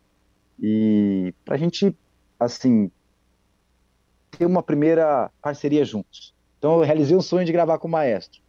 [0.61, 1.97] E pra gente,
[2.39, 2.91] assim,
[4.31, 6.35] ter uma primeira parceria juntos.
[6.59, 8.41] Então eu realizei um sonho de gravar com o maestro,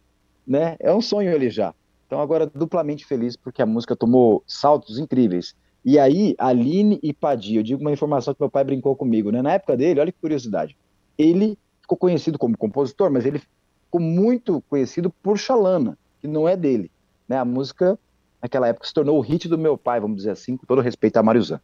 [0.46, 0.76] né?
[0.80, 1.72] É um sonho ele já.
[2.06, 5.54] Então agora duplamente feliz porque a música tomou saltos incríveis.
[5.84, 9.40] E aí, Aline e Padia, eu digo uma informação que meu pai brincou comigo, né?
[9.40, 10.76] Na época dele, olha que curiosidade
[11.16, 16.56] ele ficou conhecido como compositor, mas ele ficou muito conhecido por Xalana, que não é
[16.56, 16.90] dele.
[17.28, 17.36] Né?
[17.36, 17.98] A música,
[18.42, 21.16] naquela época, se tornou o hit do meu pai, vamos dizer assim, com todo respeito
[21.16, 21.60] a Mariuzan.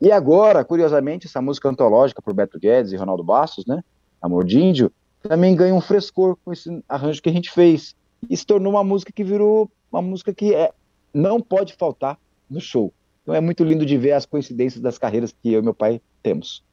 [0.00, 3.82] E agora, curiosamente, essa música antológica por Beto Guedes e Ronaldo Bastos, né?
[4.22, 7.96] Amor de Índio, também ganha um frescor com esse arranjo que a gente fez.
[8.28, 10.72] E se tornou uma música que virou uma música que é,
[11.12, 12.92] não pode faltar no show.
[13.22, 16.00] Então é muito lindo de ver as coincidências das carreiras que eu e meu pai
[16.22, 16.64] temos.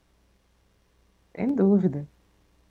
[1.35, 2.07] Sem dúvida.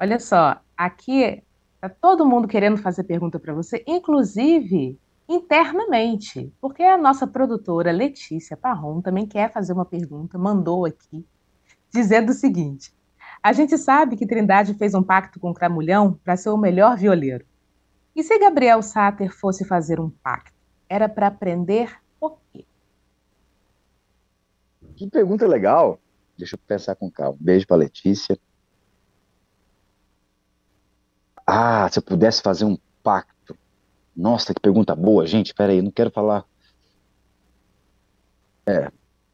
[0.00, 1.42] Olha só, aqui
[1.81, 4.98] tá todo mundo querendo fazer pergunta para você, inclusive
[5.29, 11.27] internamente, porque a nossa produtora Letícia Parron também quer fazer uma pergunta, mandou aqui,
[11.92, 12.94] dizendo o seguinte:
[13.42, 16.96] a gente sabe que Trindade fez um pacto com o Cramulhão para ser o melhor
[16.96, 17.44] violeiro.
[18.16, 20.57] E se Gabriel Sater fosse fazer um pacto,
[20.88, 22.64] era para aprender o quê?
[24.96, 26.00] Que pergunta legal.
[26.38, 27.37] Deixa eu pensar com calma.
[27.40, 28.38] Beijo para Letícia.
[31.57, 33.57] Ah, se eu pudesse fazer um pacto.
[34.17, 35.55] Nossa, que pergunta boa, gente.
[35.55, 36.45] Peraí, não quero falar.
[38.67, 38.90] É,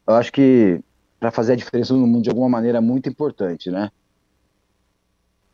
[0.07, 0.79] eu acho que
[1.19, 3.89] para fazer a diferença no mundo de alguma maneira é muito importante, né?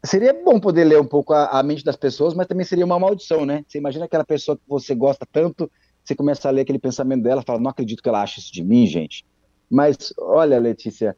[0.04, 3.00] Seria bom poder ler um pouco a, a, mente das pessoas, mas também seria uma
[3.00, 3.64] maldição, né?
[3.66, 5.72] Você imagina aquela pessoa que você gosta tanto,
[6.04, 8.64] você começa a ler aquele pensamento dela, fala, não acredito que ela ache isso de
[8.64, 9.26] mim, gente.
[9.70, 11.16] Mas olha, Letícia,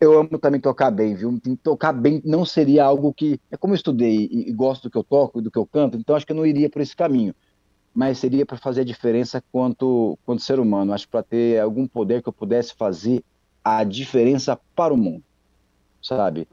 [0.00, 1.40] eu amo também tocar bem, viu?
[1.62, 3.40] Tocar bem não seria algo que.
[3.50, 5.66] É como eu estudei e, e gosto do que eu toco e do que eu
[5.66, 7.34] canto, então acho que eu não iria por esse caminho.
[7.94, 10.92] Mas seria para fazer a diferença quanto, quanto ser humano.
[10.92, 13.24] Acho para ter algum poder que eu pudesse fazer
[13.64, 15.24] a diferença para o mundo,
[16.02, 16.46] sabe?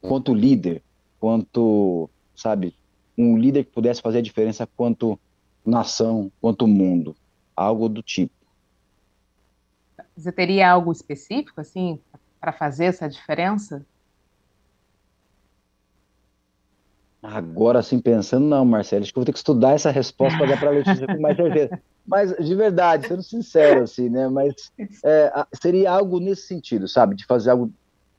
[0.00, 0.82] Quanto líder,
[1.20, 2.74] quanto, sabe,
[3.16, 5.18] um líder que pudesse fazer a diferença quanto
[5.64, 7.14] nação, quanto mundo,
[7.54, 8.32] algo do tipo.
[10.18, 12.00] Você teria algo específico, assim,
[12.40, 13.86] para fazer essa diferença?
[17.22, 20.48] Agora, assim, pensando, não, Marcelo, acho que eu vou ter que estudar essa resposta para
[20.48, 21.80] dar para a Letícia com mais certeza.
[22.04, 24.28] Mas, de verdade, sendo sincero, assim, né?
[24.28, 24.72] Mas
[25.04, 27.14] é, seria algo nesse sentido, sabe?
[27.14, 27.72] De fazer algo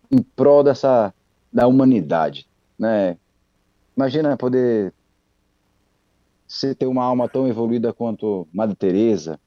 [0.09, 1.13] em prol dessa,
[1.51, 3.17] da humanidade, né?
[3.97, 4.93] Imagina poder
[6.47, 9.39] você ter uma alma tão evoluída quanto Madre Teresa,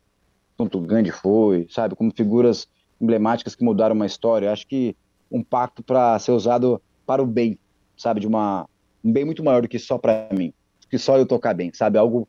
[0.56, 1.94] quanto Gandhi foi, sabe?
[1.94, 2.68] Como figuras
[3.00, 4.52] emblemáticas que mudaram uma história.
[4.52, 4.96] Acho que
[5.30, 7.58] um pacto para ser usado para o bem,
[7.96, 8.20] sabe?
[8.20, 8.68] De uma,
[9.02, 10.52] um bem muito maior do que só para mim,
[10.88, 11.98] que só eu tocar bem, sabe?
[11.98, 12.28] Algo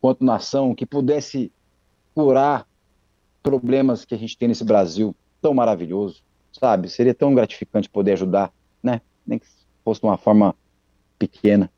[0.00, 1.52] quanto nação que pudesse
[2.14, 2.66] curar
[3.42, 6.88] problemas que a gente tem nesse Brasil tão maravilhoso, sabe?
[6.88, 8.52] Seria tão gratificante poder ajudar,
[8.82, 9.00] né?
[9.26, 9.46] Nem que
[9.84, 10.54] fosse de uma forma
[11.18, 11.70] pequena,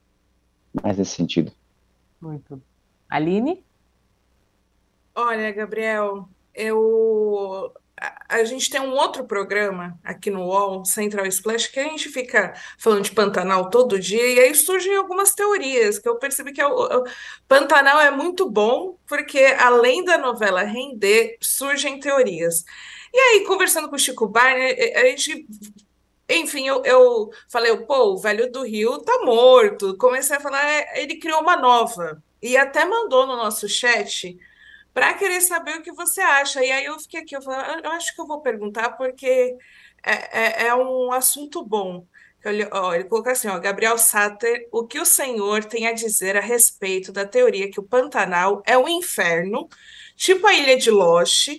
[0.72, 1.52] mas nesse sentido.
[2.20, 2.60] Muito.
[3.08, 3.64] Aline?
[5.14, 7.72] Olha, Gabriel, eu
[8.28, 12.54] a, gente tem um outro programa aqui no UOL, Central Splash, que a gente fica
[12.78, 16.66] falando de Pantanal todo dia, e aí surgem algumas teorias, que eu percebi que é
[16.66, 17.04] o, o
[17.46, 22.64] Pantanal é muito bom, porque além da novela render, surgem teorias.
[23.12, 25.46] E aí, conversando com o Chico Barney, a gente
[26.28, 29.96] enfim, eu, eu falei, pô, o velho do Rio tá morto.
[29.98, 32.22] Comecei a falar, é, ele criou uma nova.
[32.40, 34.38] E até mandou no nosso chat
[34.94, 36.64] para querer saber o que você acha.
[36.64, 39.56] E aí eu fiquei aqui, eu falei, eu acho que eu vou perguntar porque
[40.04, 42.06] é, é, é um assunto bom.
[42.44, 46.36] Ele, ó, ele colocou assim, ó, Gabriel Satter, o que o senhor tem a dizer
[46.36, 49.68] a respeito da teoria que o Pantanal é um inferno,
[50.16, 51.50] tipo a ilha de Lost,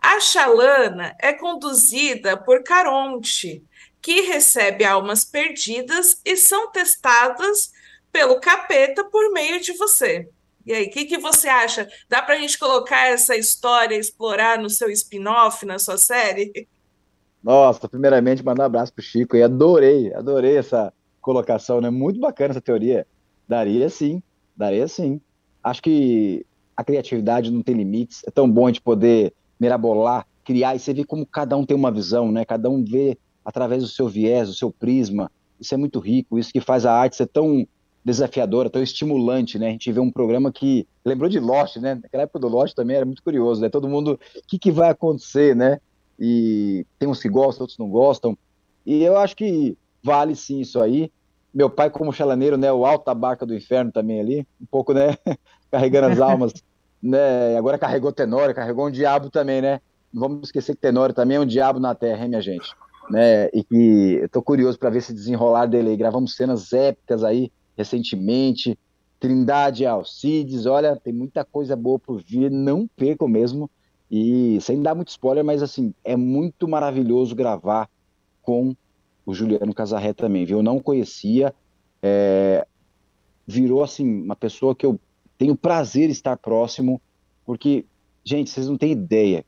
[0.00, 3.64] a Xalana é conduzida por Caronte,
[4.00, 7.72] que recebe almas perdidas e são testadas
[8.12, 10.28] pelo capeta por meio de você.
[10.68, 11.88] E aí, o que, que você acha?
[12.10, 16.68] Dá para a gente colocar essa história, explorar no seu spin-off, na sua série?
[17.42, 21.88] Nossa, primeiramente, mandar um abraço pro Chico e adorei, adorei essa colocação, né?
[21.88, 23.06] Muito bacana essa teoria.
[23.48, 24.22] Daria sim,
[24.54, 25.22] daria sim.
[25.64, 26.44] Acho que
[26.76, 30.92] a criatividade não tem limites, é tão bom a gente poder mirabolar, criar, e você
[30.92, 32.44] vê como cada um tem uma visão, né?
[32.44, 35.32] Cada um vê através do seu viés, do seu prisma.
[35.58, 37.66] Isso é muito rico, isso que faz a arte ser tão
[38.08, 39.68] desafiadora, tão estimulante, né?
[39.68, 41.94] A gente vê um programa que lembrou de Lost, né?
[41.96, 43.68] Naquela época do Lost também era muito curioso, né?
[43.68, 45.78] Todo mundo, o que, que vai acontecer, né?
[46.18, 48.36] E tem uns que gostam, outros não gostam.
[48.86, 51.12] E eu acho que vale sim isso aí.
[51.52, 52.72] Meu pai, como chalaneiro, né?
[52.72, 55.14] O alto da barca do inferno também ali, um pouco, né?
[55.70, 56.52] Carregando as almas,
[57.02, 57.58] né?
[57.58, 59.82] Agora carregou Tenório, carregou um diabo também, né?
[60.10, 62.74] Não vamos esquecer que Tenório também é um diabo na terra, hein, minha gente?
[63.10, 63.50] Né?
[63.52, 65.96] E que eu tô curioso para ver se desenrolar dele aí.
[65.96, 68.76] Gravamos cenas épicas aí recentemente,
[69.20, 73.70] Trindade Alcides, olha, tem muita coisa boa por vir, não percam mesmo,
[74.10, 77.88] e sem dar muito spoiler, mas assim, é muito maravilhoso gravar
[78.42, 78.74] com
[79.24, 80.58] o Juliano Casarré também, viu?
[80.58, 81.54] Eu não conhecia,
[82.02, 82.66] é,
[83.46, 84.98] virou assim, uma pessoa que eu
[85.36, 87.00] tenho prazer estar próximo,
[87.44, 87.84] porque,
[88.24, 89.44] gente, vocês não têm ideia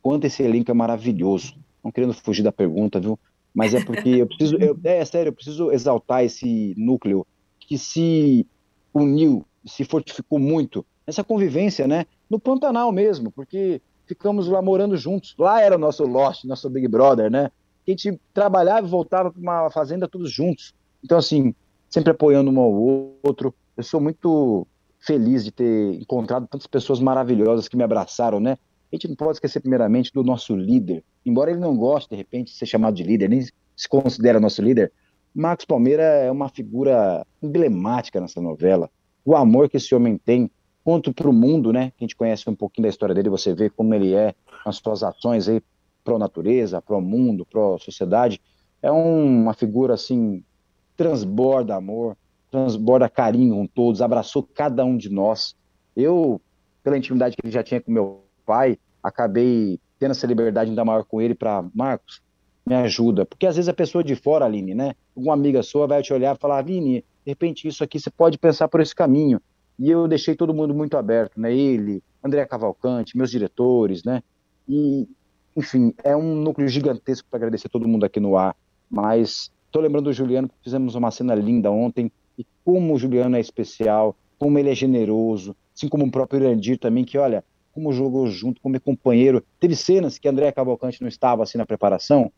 [0.00, 1.54] quanto esse elenco é maravilhoso.
[1.82, 3.18] Não querendo fugir da pergunta, viu?
[3.54, 7.26] Mas é porque eu preciso, eu, é, sério, eu preciso exaltar esse núcleo
[7.66, 8.46] que se
[8.92, 12.06] uniu, se fortificou muito nessa convivência, né?
[12.28, 15.34] No Pantanal mesmo, porque ficamos lá morando juntos.
[15.38, 17.50] Lá era o nosso Lost, nosso Big Brother, né?
[17.86, 20.74] A gente trabalhava e voltava para uma fazenda todos juntos.
[21.02, 21.54] Então, assim,
[21.90, 22.72] sempre apoiando um ao
[23.22, 23.54] outro.
[23.76, 24.66] Eu sou muito
[25.00, 28.56] feliz de ter encontrado tantas pessoas maravilhosas que me abraçaram, né?
[28.92, 31.02] A gente não pode esquecer, primeiramente, do nosso líder.
[31.24, 34.62] Embora ele não goste, de repente, de ser chamado de líder, nem se considera nosso
[34.62, 34.92] líder,
[35.34, 38.90] Marcos Palmeira é uma figura emblemática nessa novela.
[39.24, 40.50] O amor que esse homem tem,
[40.84, 41.90] quanto para o mundo, né?
[41.96, 44.76] Que a gente conhece um pouquinho da história dele, você vê como ele é, as
[44.76, 45.62] suas ações aí
[46.04, 48.40] a natureza, o mundo, a sociedade.
[48.82, 50.42] É um, uma figura assim,
[50.96, 52.16] transborda amor,
[52.50, 55.54] transborda carinho com todos, abraçou cada um de nós.
[55.96, 56.40] Eu,
[56.82, 61.04] pela intimidade que ele já tinha com meu pai, acabei tendo essa liberdade ainda maior
[61.04, 62.20] com ele para Marcos,
[62.64, 63.24] me ajuda.
[63.24, 64.94] Porque às vezes a pessoa de fora, Aline, né?
[65.14, 68.38] Uma amiga sua vai te olhar e falar, Vini, de repente isso aqui você pode
[68.38, 69.40] pensar por esse caminho.
[69.78, 71.54] E eu deixei todo mundo muito aberto, né?
[71.54, 74.22] Ele, André Cavalcante, meus diretores, né?
[74.68, 75.08] E,
[75.56, 78.54] enfim, é um núcleo gigantesco para agradecer todo mundo aqui no ar.
[78.88, 83.40] Mas estou lembrando do Juliano, fizemos uma cena linda ontem, e como o Juliano é
[83.40, 88.26] especial, como ele é generoso, assim como o próprio Irandir também, que olha, como jogou
[88.28, 89.42] junto, como é companheiro.
[89.58, 92.30] Teve cenas que André Cavalcante não estava assim na preparação,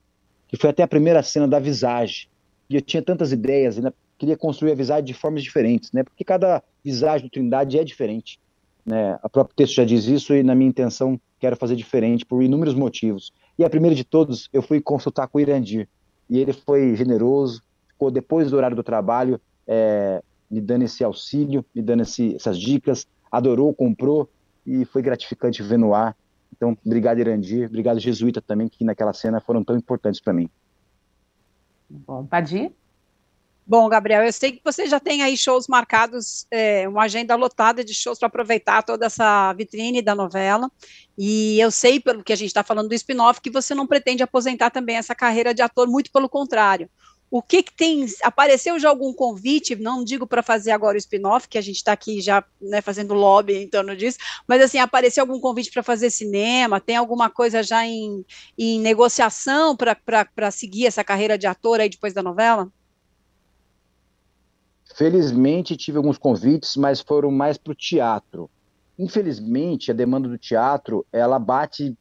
[0.55, 2.29] que foi até a primeira cena da visagem.
[2.71, 3.93] E eu tinha tantas ideias, né?
[4.17, 6.05] queria construir a visagem de formas diferentes, né?
[6.05, 8.39] Porque cada visagem do Trindade é diferente,
[8.87, 9.19] né?
[9.23, 12.75] O próprio texto já diz isso e na minha intenção quero fazer diferente por inúmeros
[12.75, 13.33] motivos.
[13.59, 15.89] E a primeira de todos, eu fui consultar com o Irandir
[16.31, 21.65] e ele foi generoso, ficou depois do horário do trabalho é, me dando esse auxílio,
[21.75, 24.31] me dando esse, essas dicas, adorou, comprou
[24.65, 26.17] e foi gratificante ver no ar
[26.57, 27.67] então, obrigado, Irandir.
[27.67, 30.49] Obrigado, Jesuíta, também, que naquela cena foram tão importantes para mim.
[31.91, 32.73] Bom, Padir?
[33.67, 37.83] Bom, Gabriel, eu sei que você já tem aí shows marcados, é, uma agenda lotada
[37.83, 40.71] de shows para aproveitar toda essa vitrine da novela.
[41.17, 44.23] E eu sei, pelo que a gente está falando do spin-off, que você não pretende
[44.23, 46.91] aposentar também essa carreira de ator, muito pelo contrário.
[47.31, 48.07] O que, que tem?
[48.23, 49.75] Apareceu já algum convite?
[49.75, 53.13] Não digo para fazer agora o spin-off, que a gente está aqui já né, fazendo
[53.13, 56.81] lobby em torno disso, mas assim, apareceu algum convite para fazer cinema?
[56.81, 58.25] Tem alguma coisa já em,
[58.57, 62.71] em negociação para seguir essa carreira de ator aí depois da novela?
[64.95, 68.49] Felizmente tive alguns convites, mas foram mais para o teatro.
[68.97, 71.97] Infelizmente, a demanda do teatro ela bate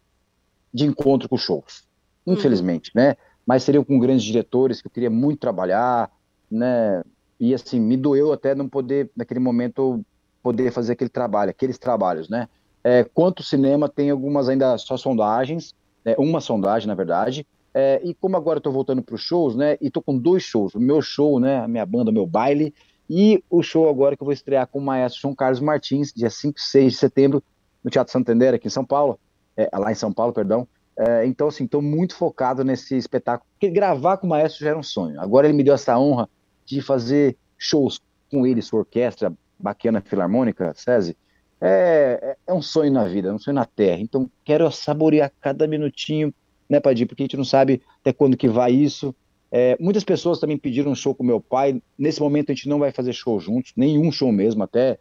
[0.72, 1.88] de encontro com shows.
[2.26, 2.34] Uhum.
[2.34, 3.02] Infelizmente, uhum.
[3.02, 3.18] né?
[3.46, 6.10] Mas seriam com grandes diretores que eu queria muito trabalhar,
[6.50, 7.04] né?
[7.40, 10.04] E assim, me doeu até não poder, naquele momento,
[10.42, 12.48] poder fazer aquele trabalho, aqueles trabalhos, né?
[12.84, 15.74] É, quanto cinema, tem algumas ainda só sondagens,
[16.04, 16.16] né?
[16.18, 19.78] uma sondagem, na verdade, é, e como agora estou voltando para os shows, né?
[19.82, 21.60] E estou com dois shows, o meu show, né?
[21.60, 22.74] A minha banda, o meu baile,
[23.10, 26.30] e o show agora que eu vou estrear com o maestro João Carlos Martins, dia
[26.30, 27.44] 5 e 6 de setembro,
[27.84, 29.20] no Teatro Santander, aqui em São Paulo,
[29.58, 30.68] é, lá em São Paulo, perdão.
[30.98, 34.80] É, então, assim, estou muito focado nesse espetáculo, porque gravar com o maestro já era
[34.80, 35.20] um sonho.
[35.20, 36.30] Agora ele me deu essa honra
[36.66, 41.18] de fazer shows com ele, sua orquestra, Baquiana Filarmônica, SESI.
[41.60, 44.00] É, é, é um sonho na vida, é um sonho na terra.
[44.00, 46.34] Então, quero saborear cada minutinho
[46.70, 47.06] né, Padir?
[47.06, 49.16] Porque a gente não sabe até quando que vai isso.
[49.52, 51.82] É, muitas pessoas também pediram um show com meu pai.
[51.98, 55.00] Nesse momento a gente não vai fazer show juntos, nenhum show mesmo, até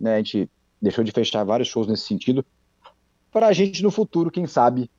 [0.00, 0.48] né, a gente
[0.80, 2.44] deixou de fechar vários shows nesse sentido.
[3.30, 4.90] Para a gente no futuro, quem sabe,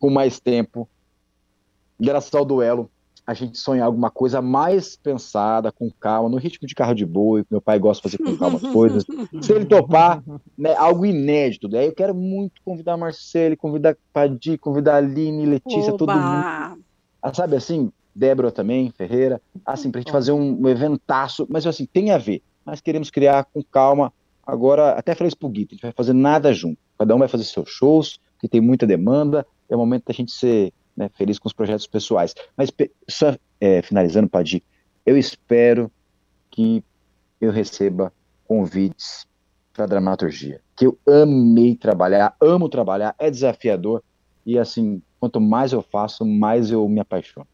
[0.00, 0.88] com mais tempo,
[2.00, 2.90] graças ao duelo,
[3.26, 7.44] a gente sonhar alguma coisa mais pensada, com calma, no ritmo de carro de boi,
[7.44, 9.04] que meu pai gosta de fazer com calma as coisas.
[9.40, 10.22] Se ele topar,
[10.58, 11.68] né, algo inédito.
[11.68, 15.98] Daí eu quero muito convidar a Marcele, convidar a Padi, convidar a Aline, Letícia, Oba.
[15.98, 16.44] todo mundo.
[17.22, 21.86] Ah, sabe assim, Débora também, Ferreira, assim, pra gente fazer um, um eventaço, mas assim,
[21.86, 22.42] tem a ver.
[22.64, 24.12] Mas queremos criar com calma.
[24.44, 26.78] Agora, até falei isso pro Gui, a gente vai fazer nada junto.
[26.98, 29.46] Cada um vai fazer seus shows, que tem muita demanda.
[29.70, 32.34] É o momento da gente ser né, feliz com os projetos pessoais.
[32.56, 32.70] Mas
[33.08, 34.62] só é, finalizando, Padi,
[35.06, 35.90] eu espero
[36.50, 36.84] que
[37.40, 38.12] eu receba
[38.44, 39.26] convites
[39.72, 44.02] para dramaturgia, que eu amei trabalhar, amo trabalhar, é desafiador
[44.44, 47.46] e assim, quanto mais eu faço, mais eu me apaixono.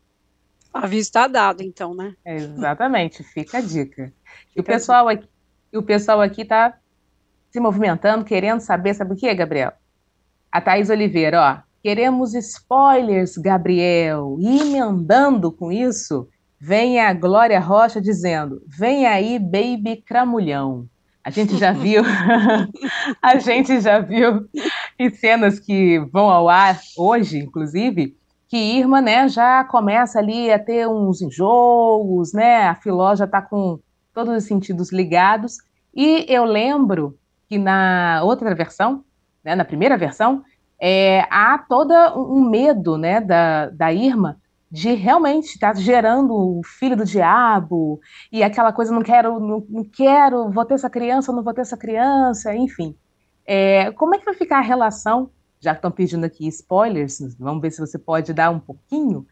[0.73, 2.15] A vista está dado, então, né?
[2.25, 4.13] exatamente, fica a dica.
[4.55, 5.29] E o pessoal aqui,
[5.73, 6.79] o pessoal aqui está
[7.51, 9.73] se movimentando, querendo saber, sabe o que, Gabriel?
[10.51, 14.39] A Thaís Oliveira, ó, Queremos spoilers, Gabriel.
[14.41, 16.29] E emendando com isso,
[16.59, 20.89] vem a Glória Rocha dizendo: vem aí, baby cramulhão.
[21.23, 22.03] A gente já viu,
[23.23, 24.49] a gente já viu
[24.99, 28.17] em cenas que vão ao ar hoje, inclusive,
[28.49, 32.67] que Irma, né, já começa ali a ter uns enjoos, né?
[32.67, 33.79] A Filó já está com
[34.13, 35.59] todos os sentidos ligados.
[35.95, 37.17] E eu lembro
[37.49, 39.05] que na outra versão,
[39.45, 40.43] né, na primeira versão,
[40.81, 44.39] é, há todo um medo né, da, da Irma
[44.71, 48.01] de realmente estar tá gerando o filho do diabo
[48.33, 51.61] e aquela coisa não quero, não, não, quero, vou ter essa criança, não vou ter
[51.63, 52.97] essa criança, enfim.
[53.47, 55.31] É, como é que vai ficar a relação?
[55.61, 59.27] Já que estão pedindo aqui spoilers, vamos ver se você pode dar um pouquinho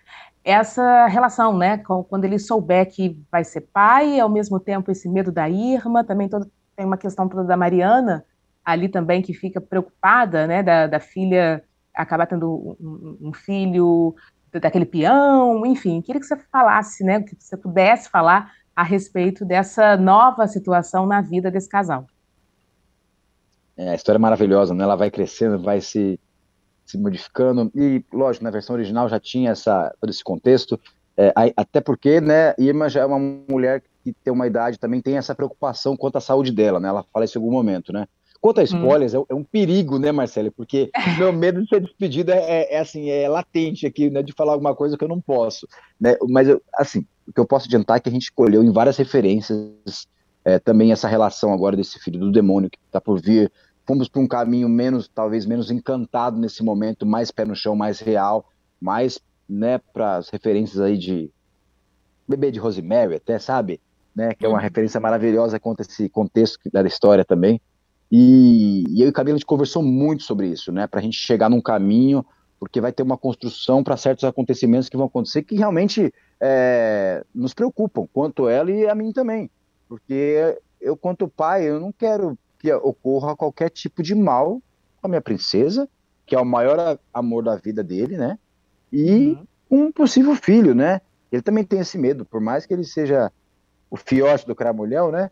[0.44, 1.78] essa relação, né?
[1.78, 6.28] Quando ele souber que vai ser pai, ao mesmo tempo esse medo da Irma, também
[6.28, 8.24] todo, tem uma questão toda da Mariana,
[8.64, 11.62] ali também que fica preocupada, né, da, da filha
[11.94, 14.14] acabar tendo um, um, filho
[14.52, 19.96] daquele peão, enfim, queria que você falasse, né, que você pudesse falar a respeito dessa
[19.96, 22.06] nova situação na vida desse casal.
[23.76, 24.84] É, a história é maravilhosa, né?
[24.84, 26.18] Ela vai crescendo, vai se,
[26.84, 30.78] se modificando e, lógico, na versão original já tinha essa, todo esse contexto,
[31.16, 35.16] é, até porque, né, Irma já é uma mulher que tem uma idade, também tem
[35.16, 36.88] essa preocupação quanto à saúde dela, né?
[36.88, 38.06] Ela fala isso em algum momento, né?
[38.44, 38.64] Quanto a hum.
[38.64, 39.24] spoilers, hum.
[39.26, 40.52] é, um perigo, né, Marcelo?
[40.52, 44.34] Porque meu medo de ser despedido é, é, é, assim, é latente aqui, né, de
[44.34, 45.66] falar alguma coisa que eu não posso,
[45.98, 46.14] né?
[46.28, 48.98] Mas eu, assim, o que eu posso adiantar é que a gente escolheu em várias
[48.98, 50.06] referências
[50.44, 53.50] é, também essa relação agora desse filho do demônio que está por vir.
[53.86, 57.98] Fomos para um caminho menos, talvez menos encantado nesse momento, mais pé no chão, mais
[58.00, 58.46] real,
[58.78, 59.18] mais,
[59.48, 61.30] né, para as referências aí de
[62.28, 63.80] bebê de Rosemary, até sabe,
[64.14, 64.62] né, que é uma uhum.
[64.62, 67.58] referência maravilhosa contra esse contexto da história também.
[68.10, 70.86] E, e eu e Camila a gente conversou muito sobre isso, né?
[70.86, 72.24] Para a gente chegar num caminho,
[72.58, 77.54] porque vai ter uma construção para certos acontecimentos que vão acontecer que realmente é, nos
[77.54, 79.50] preocupam, quanto ela e a mim também.
[79.88, 84.62] Porque eu, quanto pai, eu não quero que ocorra qualquer tipo de mal
[85.00, 85.88] com a minha princesa,
[86.26, 88.38] que é o maior amor da vida dele, né?
[88.92, 89.36] E
[89.70, 89.86] uhum.
[89.86, 91.00] um possível filho, né?
[91.30, 93.30] Ele também tem esse medo, por mais que ele seja
[93.90, 95.30] o fiote do cramulhão, né?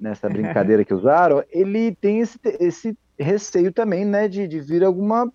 [0.00, 5.30] Nessa brincadeira que usaram, ele tem esse, esse receio também, né, de, de vir alguma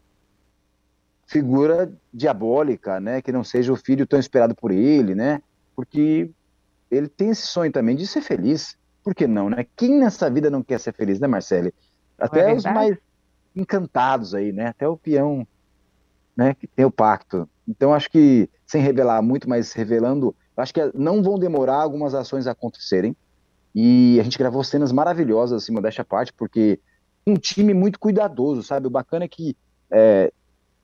[1.27, 5.39] figura diabólica, né, que não seja o filho tão esperado por ele, né,
[5.75, 6.31] porque
[6.89, 8.77] ele tem esse sonho também de ser feliz.
[9.03, 9.67] Por que não, né?
[9.75, 11.73] Quem nessa vida não quer ser feliz, né, Marcele?
[12.17, 12.97] Até é os mais
[13.55, 14.67] encantados aí, né?
[14.67, 15.47] Até o peão,
[16.35, 17.47] né, que tem o pacto.
[17.67, 22.47] Então acho que sem revelar muito, mas revelando, acho que não vão demorar algumas ações
[22.47, 23.15] a acontecerem.
[23.75, 26.79] E a gente gravou cenas maravilhosas, assim, modéstia à parte, porque
[27.27, 28.87] um time muito cuidadoso, sabe?
[28.87, 29.55] O bacana é que
[29.91, 30.31] é,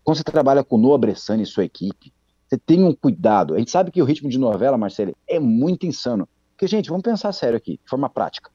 [0.03, 2.11] quando você trabalha com o Noah Bressani e sua equipe,
[2.47, 3.55] você tem um cuidado.
[3.55, 6.27] A gente sabe que o ritmo de novela, Marcelo, é muito insano.
[6.51, 8.51] Porque, gente, vamos pensar sério aqui, de forma prática.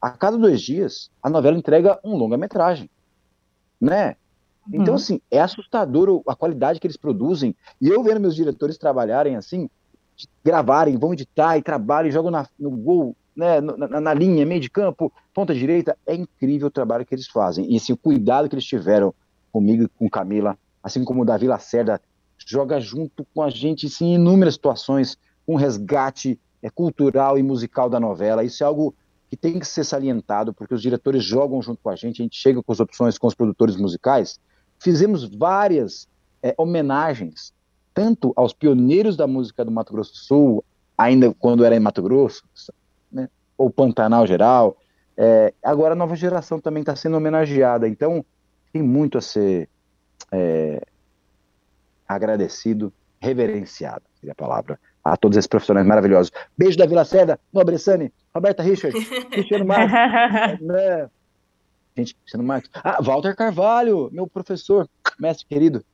[0.00, 2.90] A cada dois dias, a novela entrega um longa-metragem,
[3.80, 4.16] né?
[4.68, 4.94] Então, uhum.
[4.94, 7.56] assim, é assustador a qualidade que eles produzem.
[7.80, 9.68] E eu vendo meus diretores trabalharem assim,
[10.44, 14.70] gravarem, vão editar e trabalham, jogam na, no gol, né, na, na, linha, meio de
[14.70, 15.96] campo, ponta direita.
[16.06, 17.72] É incrível o trabalho que eles fazem.
[17.72, 19.14] E assim, o cuidado que eles tiveram
[19.50, 22.00] comigo e com Camila, assim como o Davi Lacerda,
[22.38, 25.16] joga junto com a gente assim, em inúmeras situações,
[25.46, 28.44] um resgate é, cultural e musical da novela.
[28.44, 28.94] Isso é algo
[29.30, 32.36] que tem que ser salientado, porque os diretores jogam junto com a gente, a gente
[32.36, 34.38] chega com as opções com os produtores musicais.
[34.78, 36.06] Fizemos várias
[36.42, 37.52] é, homenagens,
[37.94, 40.64] tanto aos pioneiros da música do Mato Grosso do Sul,
[40.96, 42.44] ainda quando era em Mato Grosso,
[43.56, 44.76] ou Pantanal geral.
[45.16, 48.24] É, agora a nova geração também está sendo homenageada, então
[48.72, 49.68] tem muito a ser
[50.30, 50.80] é,
[52.08, 56.32] agradecido, reverenciado, seria a palavra, a todos esses profissionais maravilhosos.
[56.56, 61.10] Beijo da Vila Seda, Nobre Sani, Roberta Richard, Cristiano Marcos, né?
[61.96, 62.70] gente, Cristiano Marcos.
[62.74, 64.88] Ah, Walter Carvalho, meu professor,
[65.20, 65.84] mestre querido.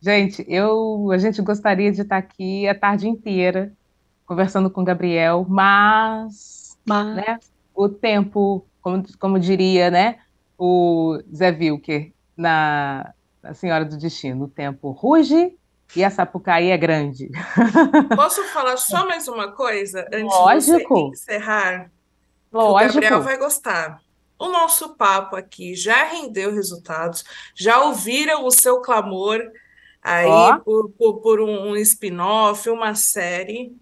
[0.00, 3.72] Gente, eu, a gente gostaria de estar aqui a tarde inteira
[4.26, 7.16] conversando com o Gabriel, mas, mas...
[7.16, 7.38] Né,
[7.74, 10.20] o tempo, como, como diria, né,
[10.58, 13.12] o Zé Wilker na,
[13.42, 15.56] na Senhora do Destino, o tempo ruge
[15.96, 17.30] e a Sapucaí é grande.
[18.14, 20.94] Posso falar só mais uma coisa antes Lógico.
[20.94, 21.90] de encerrar?
[22.52, 22.98] Lógico.
[22.98, 24.00] O Gabriel vai gostar.
[24.38, 29.40] O nosso papo aqui já rendeu resultados, já ouviram o seu clamor
[30.02, 30.60] aí oh.
[30.60, 33.74] por, por, por, um spin-off, uma série,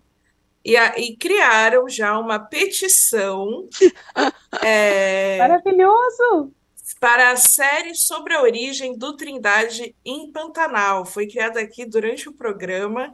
[0.65, 3.69] e, a, e, criaram já uma petição.
[4.63, 6.53] é, Maravilhoso!
[7.03, 11.05] para a série sobre a origem do Trindade em Pantanal.
[11.05, 13.13] Foi criada aqui durante o programa.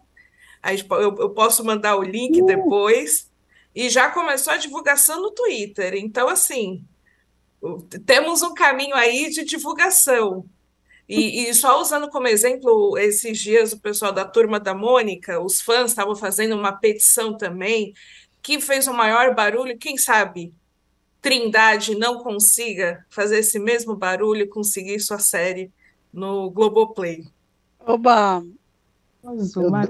[0.63, 2.45] Eu, eu posso mandar o link uh.
[2.45, 3.31] depois.
[3.75, 5.95] E já começou a divulgação no Twitter.
[5.95, 6.85] Então, assim,
[8.05, 10.45] temos um caminho aí de divulgação.
[11.09, 15.61] E, e, só usando como exemplo, esses dias o pessoal da turma da Mônica, os
[15.61, 17.95] fãs estavam fazendo uma petição também,
[18.43, 19.79] que fez o maior barulho.
[19.79, 20.53] Quem sabe
[21.21, 25.71] Trindade não consiga fazer esse mesmo barulho e conseguir sua série
[26.13, 27.25] no Globoplay.
[27.87, 28.43] Oba!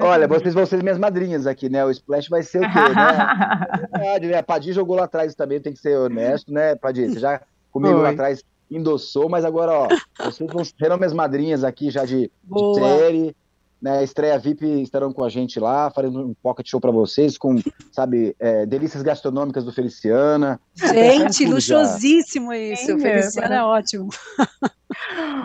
[0.01, 1.85] Olha, vocês vão ser minhas madrinhas aqui, né?
[1.85, 3.79] O Splash vai ser o quê, né?
[3.93, 4.39] é verdade, né?
[4.39, 7.11] A Padir jogou lá atrás também, tem que ser honesto, né, Padir?
[7.11, 7.41] Você já
[7.71, 8.03] comigo Oi.
[8.03, 9.89] lá atrás endossou, mas agora, ó,
[10.31, 13.37] vocês vão ser minhas madrinhas aqui já de, de série,
[13.81, 17.57] né, estreia VIP estarão com a gente lá, fazendo um pocket show para vocês, com,
[17.93, 20.61] sabe, é, delícias gastronômicas do Feliciana.
[20.75, 22.59] Gente, luxuosíssimo já.
[22.59, 24.09] isso, o Feliciana é ótimo.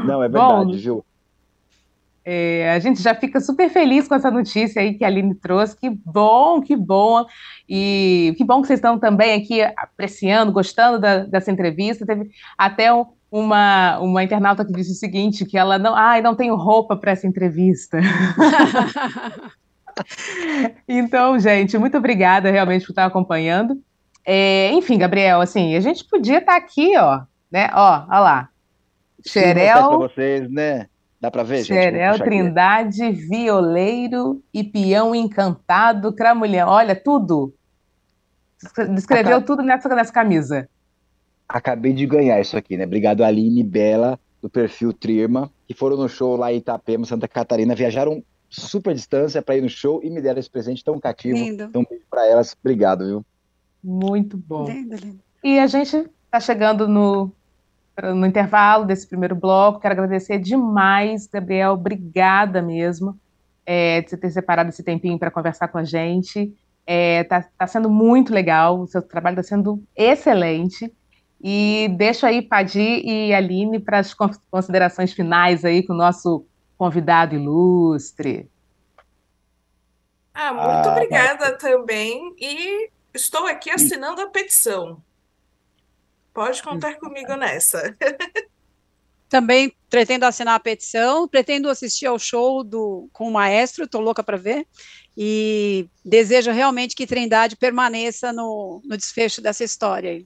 [0.05, 1.05] Não, é verdade, Bom, viu?
[2.25, 5.75] É, a gente já fica super feliz com essa notícia aí que a Aline trouxe.
[5.75, 7.25] Que bom, que bom.
[7.67, 12.05] E que bom que vocês estão também aqui apreciando, gostando da, dessa entrevista.
[12.05, 16.35] Teve até um, uma, uma internauta que disse o seguinte, que ela não, ai, não
[16.35, 17.99] tenho roupa para essa entrevista.
[20.87, 23.81] então, gente, muito obrigada realmente por estar acompanhando.
[24.25, 27.69] É, enfim, Gabriel, assim, a gente podia estar aqui, ó, né?
[27.73, 28.47] Ó, ó lá.
[29.25, 29.89] Xerel.
[29.89, 30.87] Para vocês, né?
[31.23, 31.67] Dá para ver, gente?
[31.67, 33.13] Xerel, Trindade, aqui.
[33.13, 36.67] Violeiro e Peão Encantado, Cramulhão.
[36.67, 37.53] Olha, tudo.
[38.93, 40.67] Descreveu tudo nessa, nessa camisa
[41.53, 42.85] acabei de ganhar isso aqui, né?
[42.85, 47.27] Obrigado, Aline e Bela, do perfil Trima, que foram no show lá em Itapema, Santa
[47.27, 51.37] Catarina, viajaram super distância para ir no show e me deram esse presente tão cativo.
[51.37, 51.63] Lindo.
[51.63, 52.55] Então, beijo para elas.
[52.59, 53.25] Obrigado, viu?
[53.83, 54.65] Muito bom.
[54.65, 55.19] Lindo, lindo.
[55.43, 57.31] E a gente está chegando no,
[58.15, 59.79] no intervalo desse primeiro bloco.
[59.79, 61.73] Quero agradecer demais, Gabriel.
[61.73, 63.19] Obrigada mesmo
[63.65, 66.53] é, de você ter separado esse tempinho para conversar com a gente.
[66.85, 70.91] Está é, tá, tá sendo muito legal, o seu trabalho está sendo excelente.
[71.41, 74.13] E deixo aí Padir e Aline para as
[74.49, 76.45] considerações finais aí com o nosso
[76.77, 78.49] convidado ilustre.
[80.33, 81.57] Ah, muito ah, obrigada vai.
[81.57, 82.33] também.
[82.39, 85.01] E estou aqui assinando a petição.
[86.33, 87.95] Pode contar comigo nessa.
[89.29, 94.23] Também pretendo assinar a petição, pretendo assistir ao show do com o maestro, estou louca
[94.23, 94.67] para ver,
[95.17, 100.23] e desejo realmente que Trindade permaneça no, no desfecho dessa história.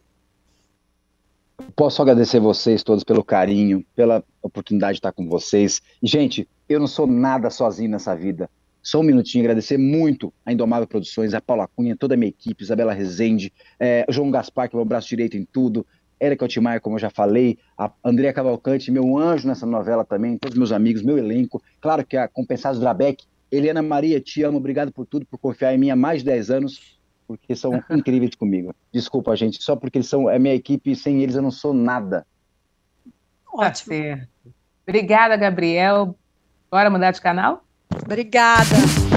[1.75, 5.81] Posso agradecer vocês todos pelo carinho, pela oportunidade de estar com vocês.
[6.01, 8.49] E, gente, eu não sou nada sozinho nessa vida.
[8.81, 12.63] Só um minutinho, agradecer muito a Indomável Produções, a Paula Cunha, toda a minha equipe,
[12.63, 15.85] Isabela Rezende, é, o João Gaspar, que é o meu braço direito em tudo,
[16.19, 20.57] Érica Otimar, como eu já falei, a Andrea Cavalcante, meu anjo nessa novela também, todos
[20.57, 21.61] meus amigos, meu elenco.
[21.79, 25.77] Claro que a Compensados Drabeck, Helena Maria, te amo, obrigado por tudo, por confiar em
[25.77, 28.73] mim há mais de 10 anos, porque são incríveis comigo.
[28.91, 32.25] Desculpa, gente, só porque eles são é minha equipe, sem eles eu não sou nada.
[33.53, 33.95] Ótimo.
[33.95, 34.27] Tá
[34.87, 36.15] Obrigada, Gabriel.
[36.71, 37.63] Bora mudar de canal?
[38.05, 39.16] Obrigada.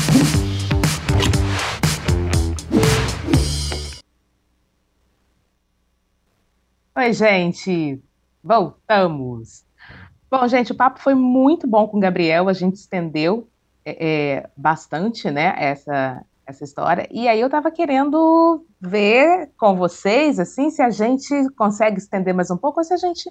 [6.93, 8.03] Oi, gente.
[8.43, 9.63] Voltamos.
[10.29, 12.49] Bom, gente, o papo foi muito bom com o Gabriel.
[12.49, 13.47] A gente estendeu
[13.85, 17.07] é, é, bastante, né, essa, essa história.
[17.09, 22.51] E aí eu estava querendo ver com vocês, assim, se a gente consegue estender mais
[22.51, 23.23] um pouco ou se a gente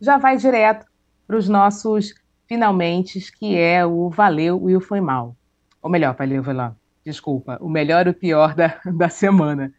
[0.00, 0.86] já vai direto
[1.26, 2.14] para os nossos
[2.46, 5.34] finalmente, que é o valeu e o foi mal.
[5.82, 6.70] Ou melhor, valeu, valeu.
[7.04, 9.74] Desculpa, o melhor e o pior da, da semana.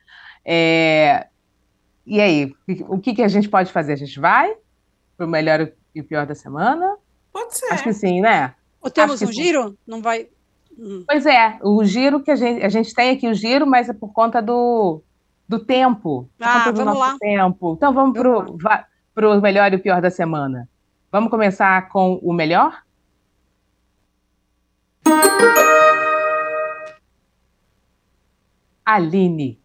[0.45, 1.28] É,
[2.09, 2.55] e aí,
[2.87, 3.93] o que, que a gente pode fazer?
[3.93, 4.51] A gente vai
[5.15, 6.97] para o melhor e o pior da semana?
[7.31, 7.71] Pode ser.
[7.71, 8.55] Acho que sim, né?
[8.81, 9.33] Ou temos um sim.
[9.33, 9.77] giro?
[9.85, 10.27] Não vai.
[10.75, 11.03] Hum.
[11.05, 13.93] Pois é, o giro que a gente, a gente tem aqui, o giro, mas é
[13.93, 15.03] por conta do,
[15.47, 16.27] do tempo.
[16.39, 17.15] Ah, do vamos lá.
[17.19, 17.75] Tempo.
[17.77, 18.17] Então vamos
[19.13, 20.67] para o melhor e o pior da semana.
[21.11, 22.81] Vamos começar com o melhor?
[28.83, 29.59] Aline.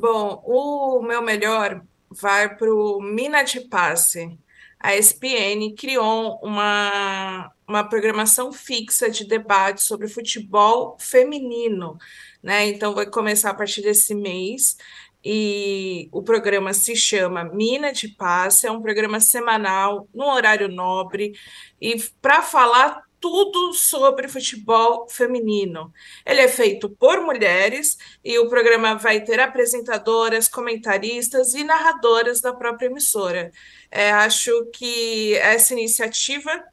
[0.00, 4.38] Bom, o meu melhor vai para o Mina de Passe.
[4.78, 11.98] A ESPN criou uma, uma programação fixa de debate sobre futebol feminino,
[12.42, 12.66] né?
[12.68, 14.78] Então vai começar a partir desse mês
[15.22, 21.34] e o programa se chama Mina de Passe, é um programa semanal, no horário nobre,
[21.78, 25.92] e para falar tudo sobre futebol feminino.
[26.24, 32.52] Ele é feito por mulheres e o programa vai ter apresentadoras, comentaristas e narradoras da
[32.52, 33.52] própria emissora.
[33.90, 36.64] É, acho que essa iniciativa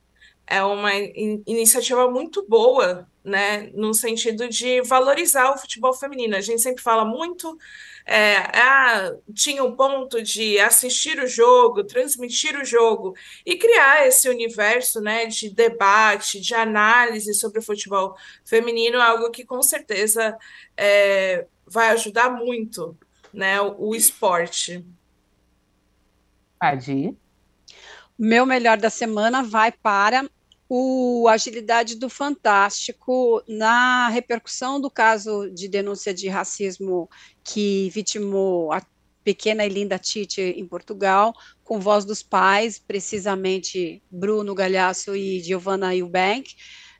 [0.47, 6.35] é uma in iniciativa muito boa, né, no sentido de valorizar o futebol feminino.
[6.35, 7.57] A gente sempre fala muito
[8.09, 13.13] é, ah, tinha o ponto de assistir o jogo, transmitir o jogo
[13.45, 18.15] e criar esse universo né, de debate, de análise sobre o futebol
[18.45, 20.37] feminino, algo que com certeza
[20.77, 22.97] é, vai ajudar muito
[23.33, 24.85] né, o, o esporte.
[26.57, 27.13] Pode
[28.17, 30.25] Meu melhor da semana vai para
[30.69, 37.09] o Agilidade do Fantástico na repercussão do caso de denúncia de racismo
[37.43, 38.81] que vitimou a
[39.23, 45.93] pequena e linda Tite em Portugal, com voz dos pais, precisamente Bruno Galhaço e Giovanna
[45.95, 46.55] Eubank.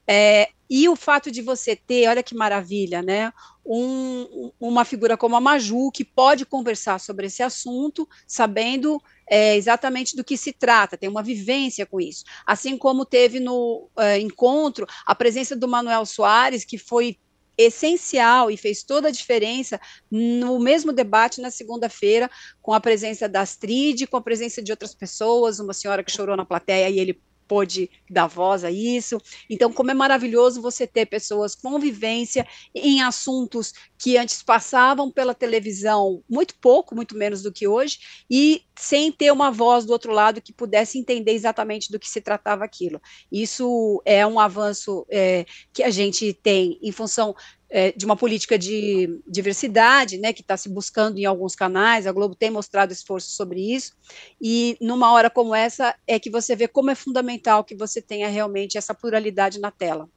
[0.06, 3.32] É, e o fato de você ter, olha que maravilha, né?
[3.66, 10.16] Um, uma figura como a Maju, que pode conversar sobre esse assunto, sabendo é, exatamente
[10.16, 12.24] do que se trata, tem uma vivência com isso.
[12.46, 17.18] Assim como teve no uh, encontro a presença do Manuel Soares, que foi
[17.58, 22.30] essencial e fez toda a diferença no mesmo debate na segunda-feira,
[22.62, 26.38] com a presença da Astrid, com a presença de outras pessoas, uma senhora que chorou
[26.38, 29.20] na plateia e ele pôde dar voz a isso.
[29.50, 35.34] Então, como é maravilhoso você ter pessoas com vivência em assuntos que antes passavam pela
[35.34, 40.12] televisão muito pouco, muito menos do que hoje, e sem ter uma voz do outro
[40.12, 43.02] lado que pudesse entender exatamente do que se tratava aquilo.
[43.32, 47.36] Isso é um avanço é, que a gente tem em função
[47.70, 52.12] é, de uma política de diversidade, né, que está se buscando em alguns canais, a
[52.12, 53.94] Globo tem mostrado esforço sobre isso,
[54.42, 58.30] e numa hora como essa é que você vê como é fundamental que você tenha
[58.30, 60.10] realmente essa pluralidade na tela.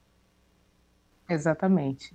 [1.29, 2.13] Exatamente.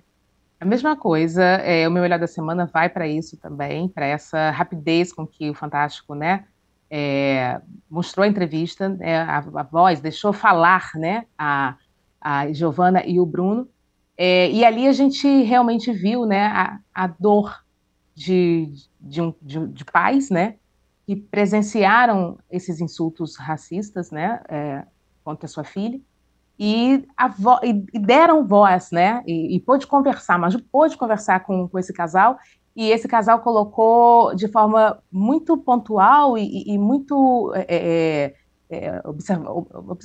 [0.59, 4.49] A mesma coisa, é, o meu olhar da semana vai para isso também, para essa
[4.49, 6.45] rapidez com que o Fantástico, né,
[6.89, 11.75] é, mostrou a entrevista, né, a, a, voz, deixou falar, né, a,
[12.19, 13.69] a Giovana e o Bruno,
[14.17, 17.63] é, e ali a gente realmente viu né, a, a dor
[18.15, 20.55] de, de, um, de, de, pais né,
[21.05, 24.83] que presenciaram esses insultos racistas né, é,
[25.23, 26.01] contra sua filha.
[26.59, 27.05] E,
[27.37, 31.93] vo e, deram voz, né, e, e pôde conversar, mas pôde conversar com, com esse
[31.93, 32.39] casal.
[32.75, 38.33] E esse casal colocou de forma muito pontual e, e muito é,
[38.69, 39.51] é, é observa,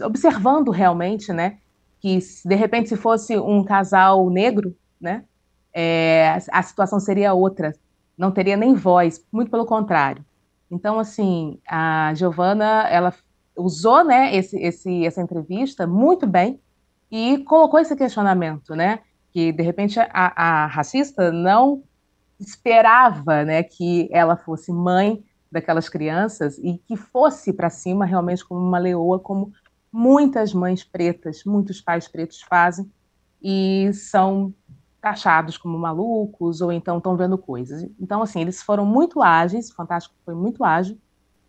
[0.04, 1.58] observando realmente, né,
[2.02, 5.24] que de repente se fosse um casal negro, né,
[5.72, 7.72] é, a situação seria outra,
[8.18, 10.24] não teria nem voz, muito pelo contrário.
[10.68, 13.14] Então, assim, a Giovana, ela
[13.56, 16.58] usou, né, esse, esse, essa entrevista muito bem
[17.08, 18.98] e colocou esse questionamento, né,
[19.30, 21.84] que de repente a, a racista não
[22.40, 25.22] esperava, né, que ela fosse mãe
[25.52, 29.52] daquelas crianças e que fosse para cima realmente como uma leoa, como
[29.92, 32.90] muitas mães pretas, muitos pais pretos fazem
[33.42, 34.54] e são
[35.00, 37.86] taxados como malucos ou então estão vendo coisas.
[38.00, 40.96] Então, assim, eles foram muito ágeis, o Fantástico foi muito ágil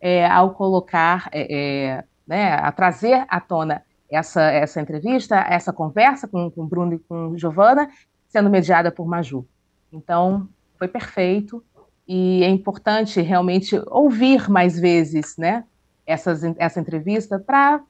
[0.00, 6.28] é, ao colocar, é, é, né, a trazer à tona essa, essa entrevista, essa conversa
[6.28, 7.88] com, com Bruno e com Giovana,
[8.28, 9.46] sendo mediada por Maju.
[9.92, 11.64] Então, foi perfeito
[12.06, 15.64] e é importante realmente ouvir mais vezes, né,
[16.04, 17.80] essas, essa entrevista para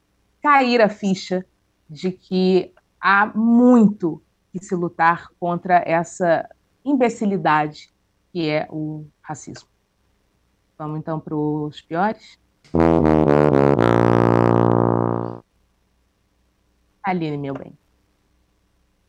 [0.45, 1.43] cair a ficha
[1.89, 2.71] de que
[3.01, 4.21] há muito
[4.51, 6.47] que se lutar contra essa
[6.85, 7.91] imbecilidade
[8.31, 9.67] que é o racismo.
[10.77, 12.37] Vamos então para os piores?
[17.01, 17.75] Aline, meu bem.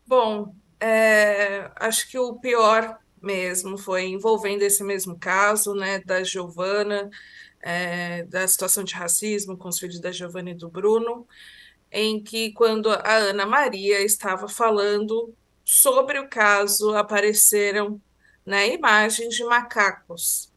[0.07, 7.11] Bom, é, acho que o pior mesmo foi envolvendo esse mesmo caso, né, da Giovana,
[7.61, 11.27] é, da situação de racismo com os filhos da Giovanna e do Bruno,
[11.91, 15.33] em que, quando a Ana Maria estava falando
[15.63, 18.01] sobre o caso, apareceram
[18.45, 20.51] né, imagens de macacos.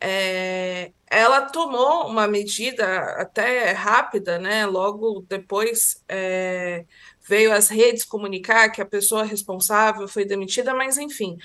[0.00, 4.64] É, ela tomou uma medida até rápida, né?
[4.64, 6.86] Logo depois é,
[7.28, 11.36] veio as redes comunicar que a pessoa responsável foi demitida, mas enfim,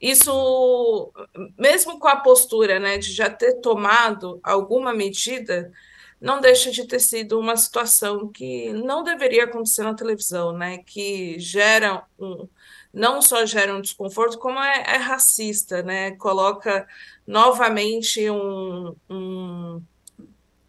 [0.00, 1.12] isso,
[1.58, 5.72] mesmo com a postura né, de já ter tomado alguma medida,
[6.20, 10.78] não deixa de ter sido uma situação que não deveria acontecer na televisão, né?
[10.78, 12.48] Que gera um,
[12.92, 16.12] não só gera um desconforto, como é, é racista, né?
[16.12, 16.86] Coloca
[17.26, 19.82] novamente um, um.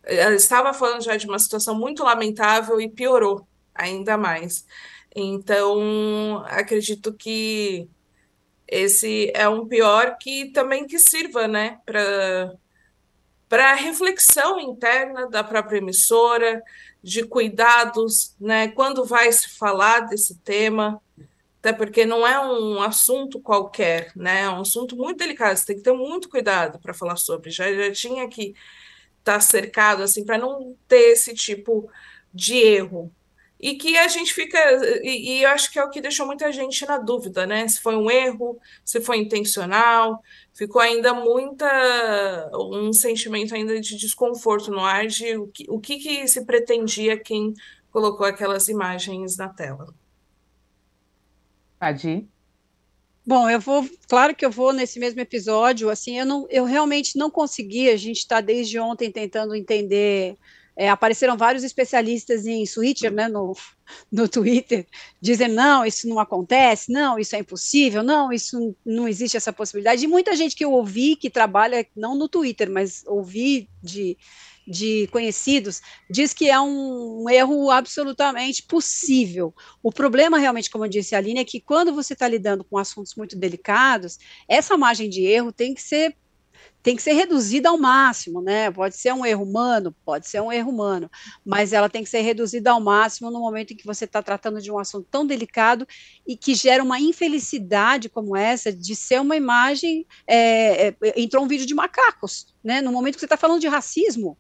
[0.03, 4.65] Ela estava falando já de uma situação muito lamentável e piorou ainda mais.
[5.15, 7.89] Então, acredito que
[8.68, 12.53] esse é um pior que também que sirva, né, para
[13.49, 16.61] para reflexão interna da própria emissora,
[17.01, 21.01] de cuidados, né, quando vai se falar desse tema,
[21.59, 25.78] até porque não é um assunto qualquer, né, é um assunto muito delicado, você tem
[25.78, 27.49] que ter muito cuidado para falar sobre.
[27.49, 28.53] Já, já tinha que
[29.20, 31.89] estar tá cercado assim para não ter esse tipo
[32.34, 33.11] de erro,
[33.60, 34.58] e que a gente fica,
[35.03, 37.68] e, e, eu acho que é o que deixou muita gente na dúvida, né?
[37.68, 40.22] Se foi um erro, se foi intencional,
[40.53, 45.97] ficou ainda muita, um sentimento ainda de desconforto no ar de o que, o que,
[45.97, 47.53] que se pretendia quem
[47.91, 49.93] colocou aquelas imagens na tela.
[51.80, 52.28] Adi?
[53.26, 57.18] Bom, eu vou, claro que eu vou nesse mesmo episódio, assim, eu, não, eu realmente
[57.18, 60.38] não consegui, a gente está desde ontem tentando entender
[60.78, 63.55] é, apareceram vários especialistas em switcher, né, no,
[64.11, 64.86] no Twitter,
[65.19, 70.05] dizendo, não, isso não acontece, não, isso é impossível, não, isso não existe essa possibilidade.
[70.05, 74.15] E muita gente que eu ouvi, que trabalha, não no Twitter, mas ouvi de,
[74.67, 79.55] de conhecidos, diz que é um, erro absolutamente possível.
[79.82, 83.15] O problema, realmente, como eu disse Aline, é que quando você está lidando com assuntos
[83.15, 86.15] muito delicados, essa margem de erro tem que ser
[86.82, 88.72] tem que ser reduzida ao máximo, né?
[88.72, 91.09] Pode ser um erro humano, pode ser um erro humano,
[91.45, 94.61] mas ela tem que ser reduzida ao máximo no momento em que você está tratando
[94.61, 95.88] de um assunto tão delicado
[96.26, 100.05] e que gera uma infelicidade como essa de ser uma imagem.
[100.26, 102.82] É, é, entrou um vídeo de macacos, né?
[102.82, 104.38] No momento que você está falando de racismo.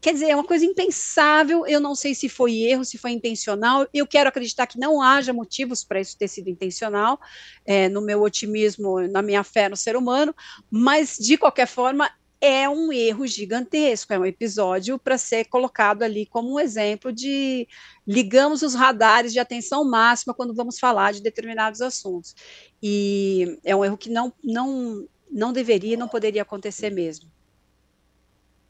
[0.00, 1.66] Quer dizer, é uma coisa impensável.
[1.66, 3.86] Eu não sei se foi erro, se foi intencional.
[3.92, 7.18] Eu quero acreditar que não haja motivos para isso ter sido intencional,
[7.64, 10.34] é, no meu otimismo, na minha fé no ser humano,
[10.70, 12.10] mas de qualquer forma.
[12.38, 17.66] É um erro gigantesco, é um episódio para ser colocado ali como um exemplo de
[18.06, 22.34] ligamos os radares de atenção máxima quando vamos falar de determinados assuntos.
[22.82, 27.30] E é um erro que não, não, não deveria, não poderia acontecer mesmo.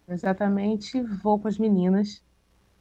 [0.08, 2.22] Exatamente, vou com as meninas.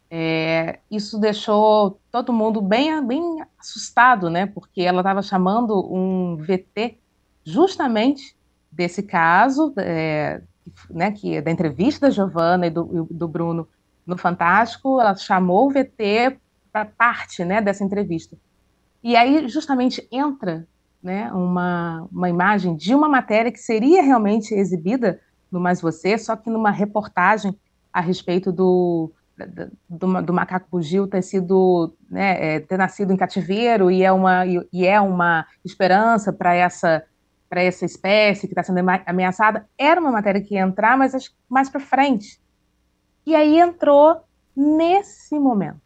[0.10, 4.46] É, isso deixou todo mundo bem, bem assustado, né?
[4.46, 7.00] Porque ela estava chamando um VT
[7.44, 8.36] justamente
[8.72, 10.42] desse caso, é,
[10.90, 13.68] né, que é da entrevista da Giovana e do, do Bruno
[14.06, 16.38] no Fantástico, ela chamou o VT
[16.72, 18.38] para parte, né, dessa entrevista.
[19.04, 20.68] E aí justamente entra,
[21.02, 25.20] né, uma, uma imagem de uma matéria que seria realmente exibida
[25.56, 27.58] no Mais Você, só que numa reportagem
[27.92, 29.12] a respeito do,
[29.90, 34.46] do, do macaco bugio ter sido, né, é, ter nascido em cativeiro e é uma,
[34.46, 37.04] e, é uma esperança para essa
[37.48, 41.32] para essa espécie que está sendo ameaçada, era uma matéria que ia entrar, mas acho
[41.48, 42.42] mais para frente.
[43.26, 44.24] E aí entrou
[44.56, 45.80] nesse momento,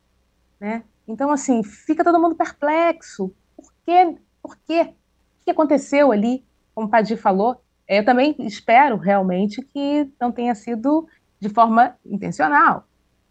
[0.60, 0.84] né?
[1.06, 3.36] Então, assim, fica todo mundo perplexo.
[3.58, 4.18] Por quê?
[4.42, 4.94] Por quê?
[5.42, 6.46] O que aconteceu ali?
[6.74, 7.62] Como o Padir falou,
[7.98, 11.08] eu também espero realmente que não tenha sido
[11.40, 12.86] de forma intencional.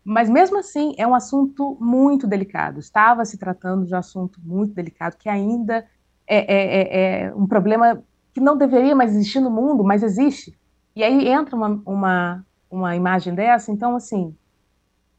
[0.05, 2.81] Mas mesmo assim, é um assunto muito delicado.
[2.81, 5.87] Estava se tratando de um assunto muito delicado, que ainda
[6.27, 8.03] é, é, é, é um problema
[8.35, 10.59] que não deveria mais existir no mundo, mas existe.
[10.97, 14.35] E aí entra uma, uma, uma imagem dessa, então, assim,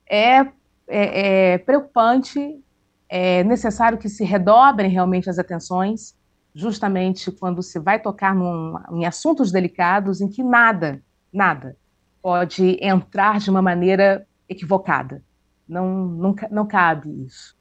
[0.10, 2.60] é, é, é preocupante,
[3.08, 6.16] é necessário que se redobrem realmente as atenções,
[6.54, 11.78] justamente quando se vai tocar num, em assuntos delicados em que nada, nada
[12.22, 15.24] pode entrar de uma maneira equivocada.
[15.68, 17.56] Não, não, não cabe isso.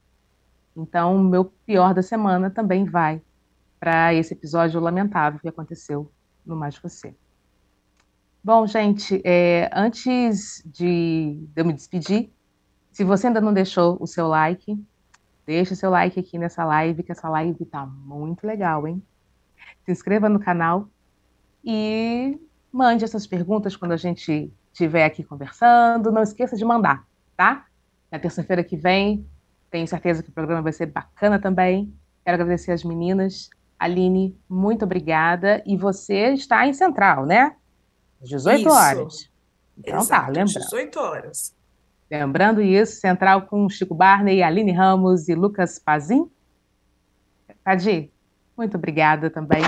[0.76, 3.20] Então, meu pior da semana também vai
[3.78, 6.10] para esse episódio lamentável que aconteceu
[6.44, 7.14] no Mais Você.
[8.42, 12.30] Bom, gente, é, antes de eu me despedir,
[12.92, 14.82] se você ainda não deixou o seu like,
[15.48, 19.02] Deixa seu like aqui nessa live, que essa live tá muito legal, hein?
[19.82, 20.90] Se inscreva no canal
[21.64, 22.38] e
[22.70, 26.12] mande essas perguntas quando a gente estiver aqui conversando.
[26.12, 27.02] Não esqueça de mandar,
[27.34, 27.64] tá?
[28.12, 29.26] Na terça-feira que vem,
[29.70, 31.94] tenho certeza que o programa vai ser bacana também.
[32.26, 33.48] Quero agradecer as meninas.
[33.78, 35.62] Aline, muito obrigada.
[35.64, 37.56] E você está em Central, né?
[38.20, 38.68] Às 18 Isso.
[38.68, 39.30] horas.
[39.78, 40.60] Então Exato, tá, lembra?
[40.60, 41.57] 18 horas.
[42.10, 46.28] Lembrando isso, Central com Chico Barney, Aline Ramos e Lucas Pazin.
[47.64, 48.10] Cadi,
[48.56, 49.62] muito obrigada também.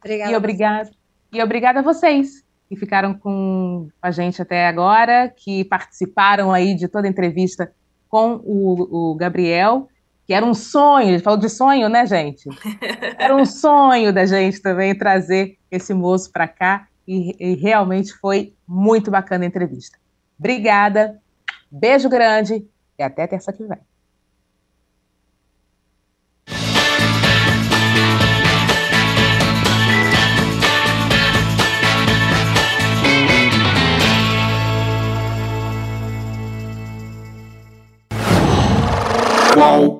[0.00, 0.32] Obrigada.
[0.32, 0.90] E obrigada,
[1.32, 6.86] e obrigada a vocês que ficaram com a gente até agora, que participaram aí de
[6.86, 7.72] toda a entrevista
[8.08, 9.88] com o, o Gabriel,
[10.26, 12.48] que era um sonho, ele falou de sonho, né, gente?
[13.18, 18.52] Era um sonho da gente também trazer esse moço para cá e, e realmente foi
[18.66, 19.98] muito bacana a entrevista.
[20.38, 21.18] Obrigada,
[21.70, 22.66] Beijo grande
[22.98, 23.78] e até terça que vem.
[39.54, 39.97] Qual?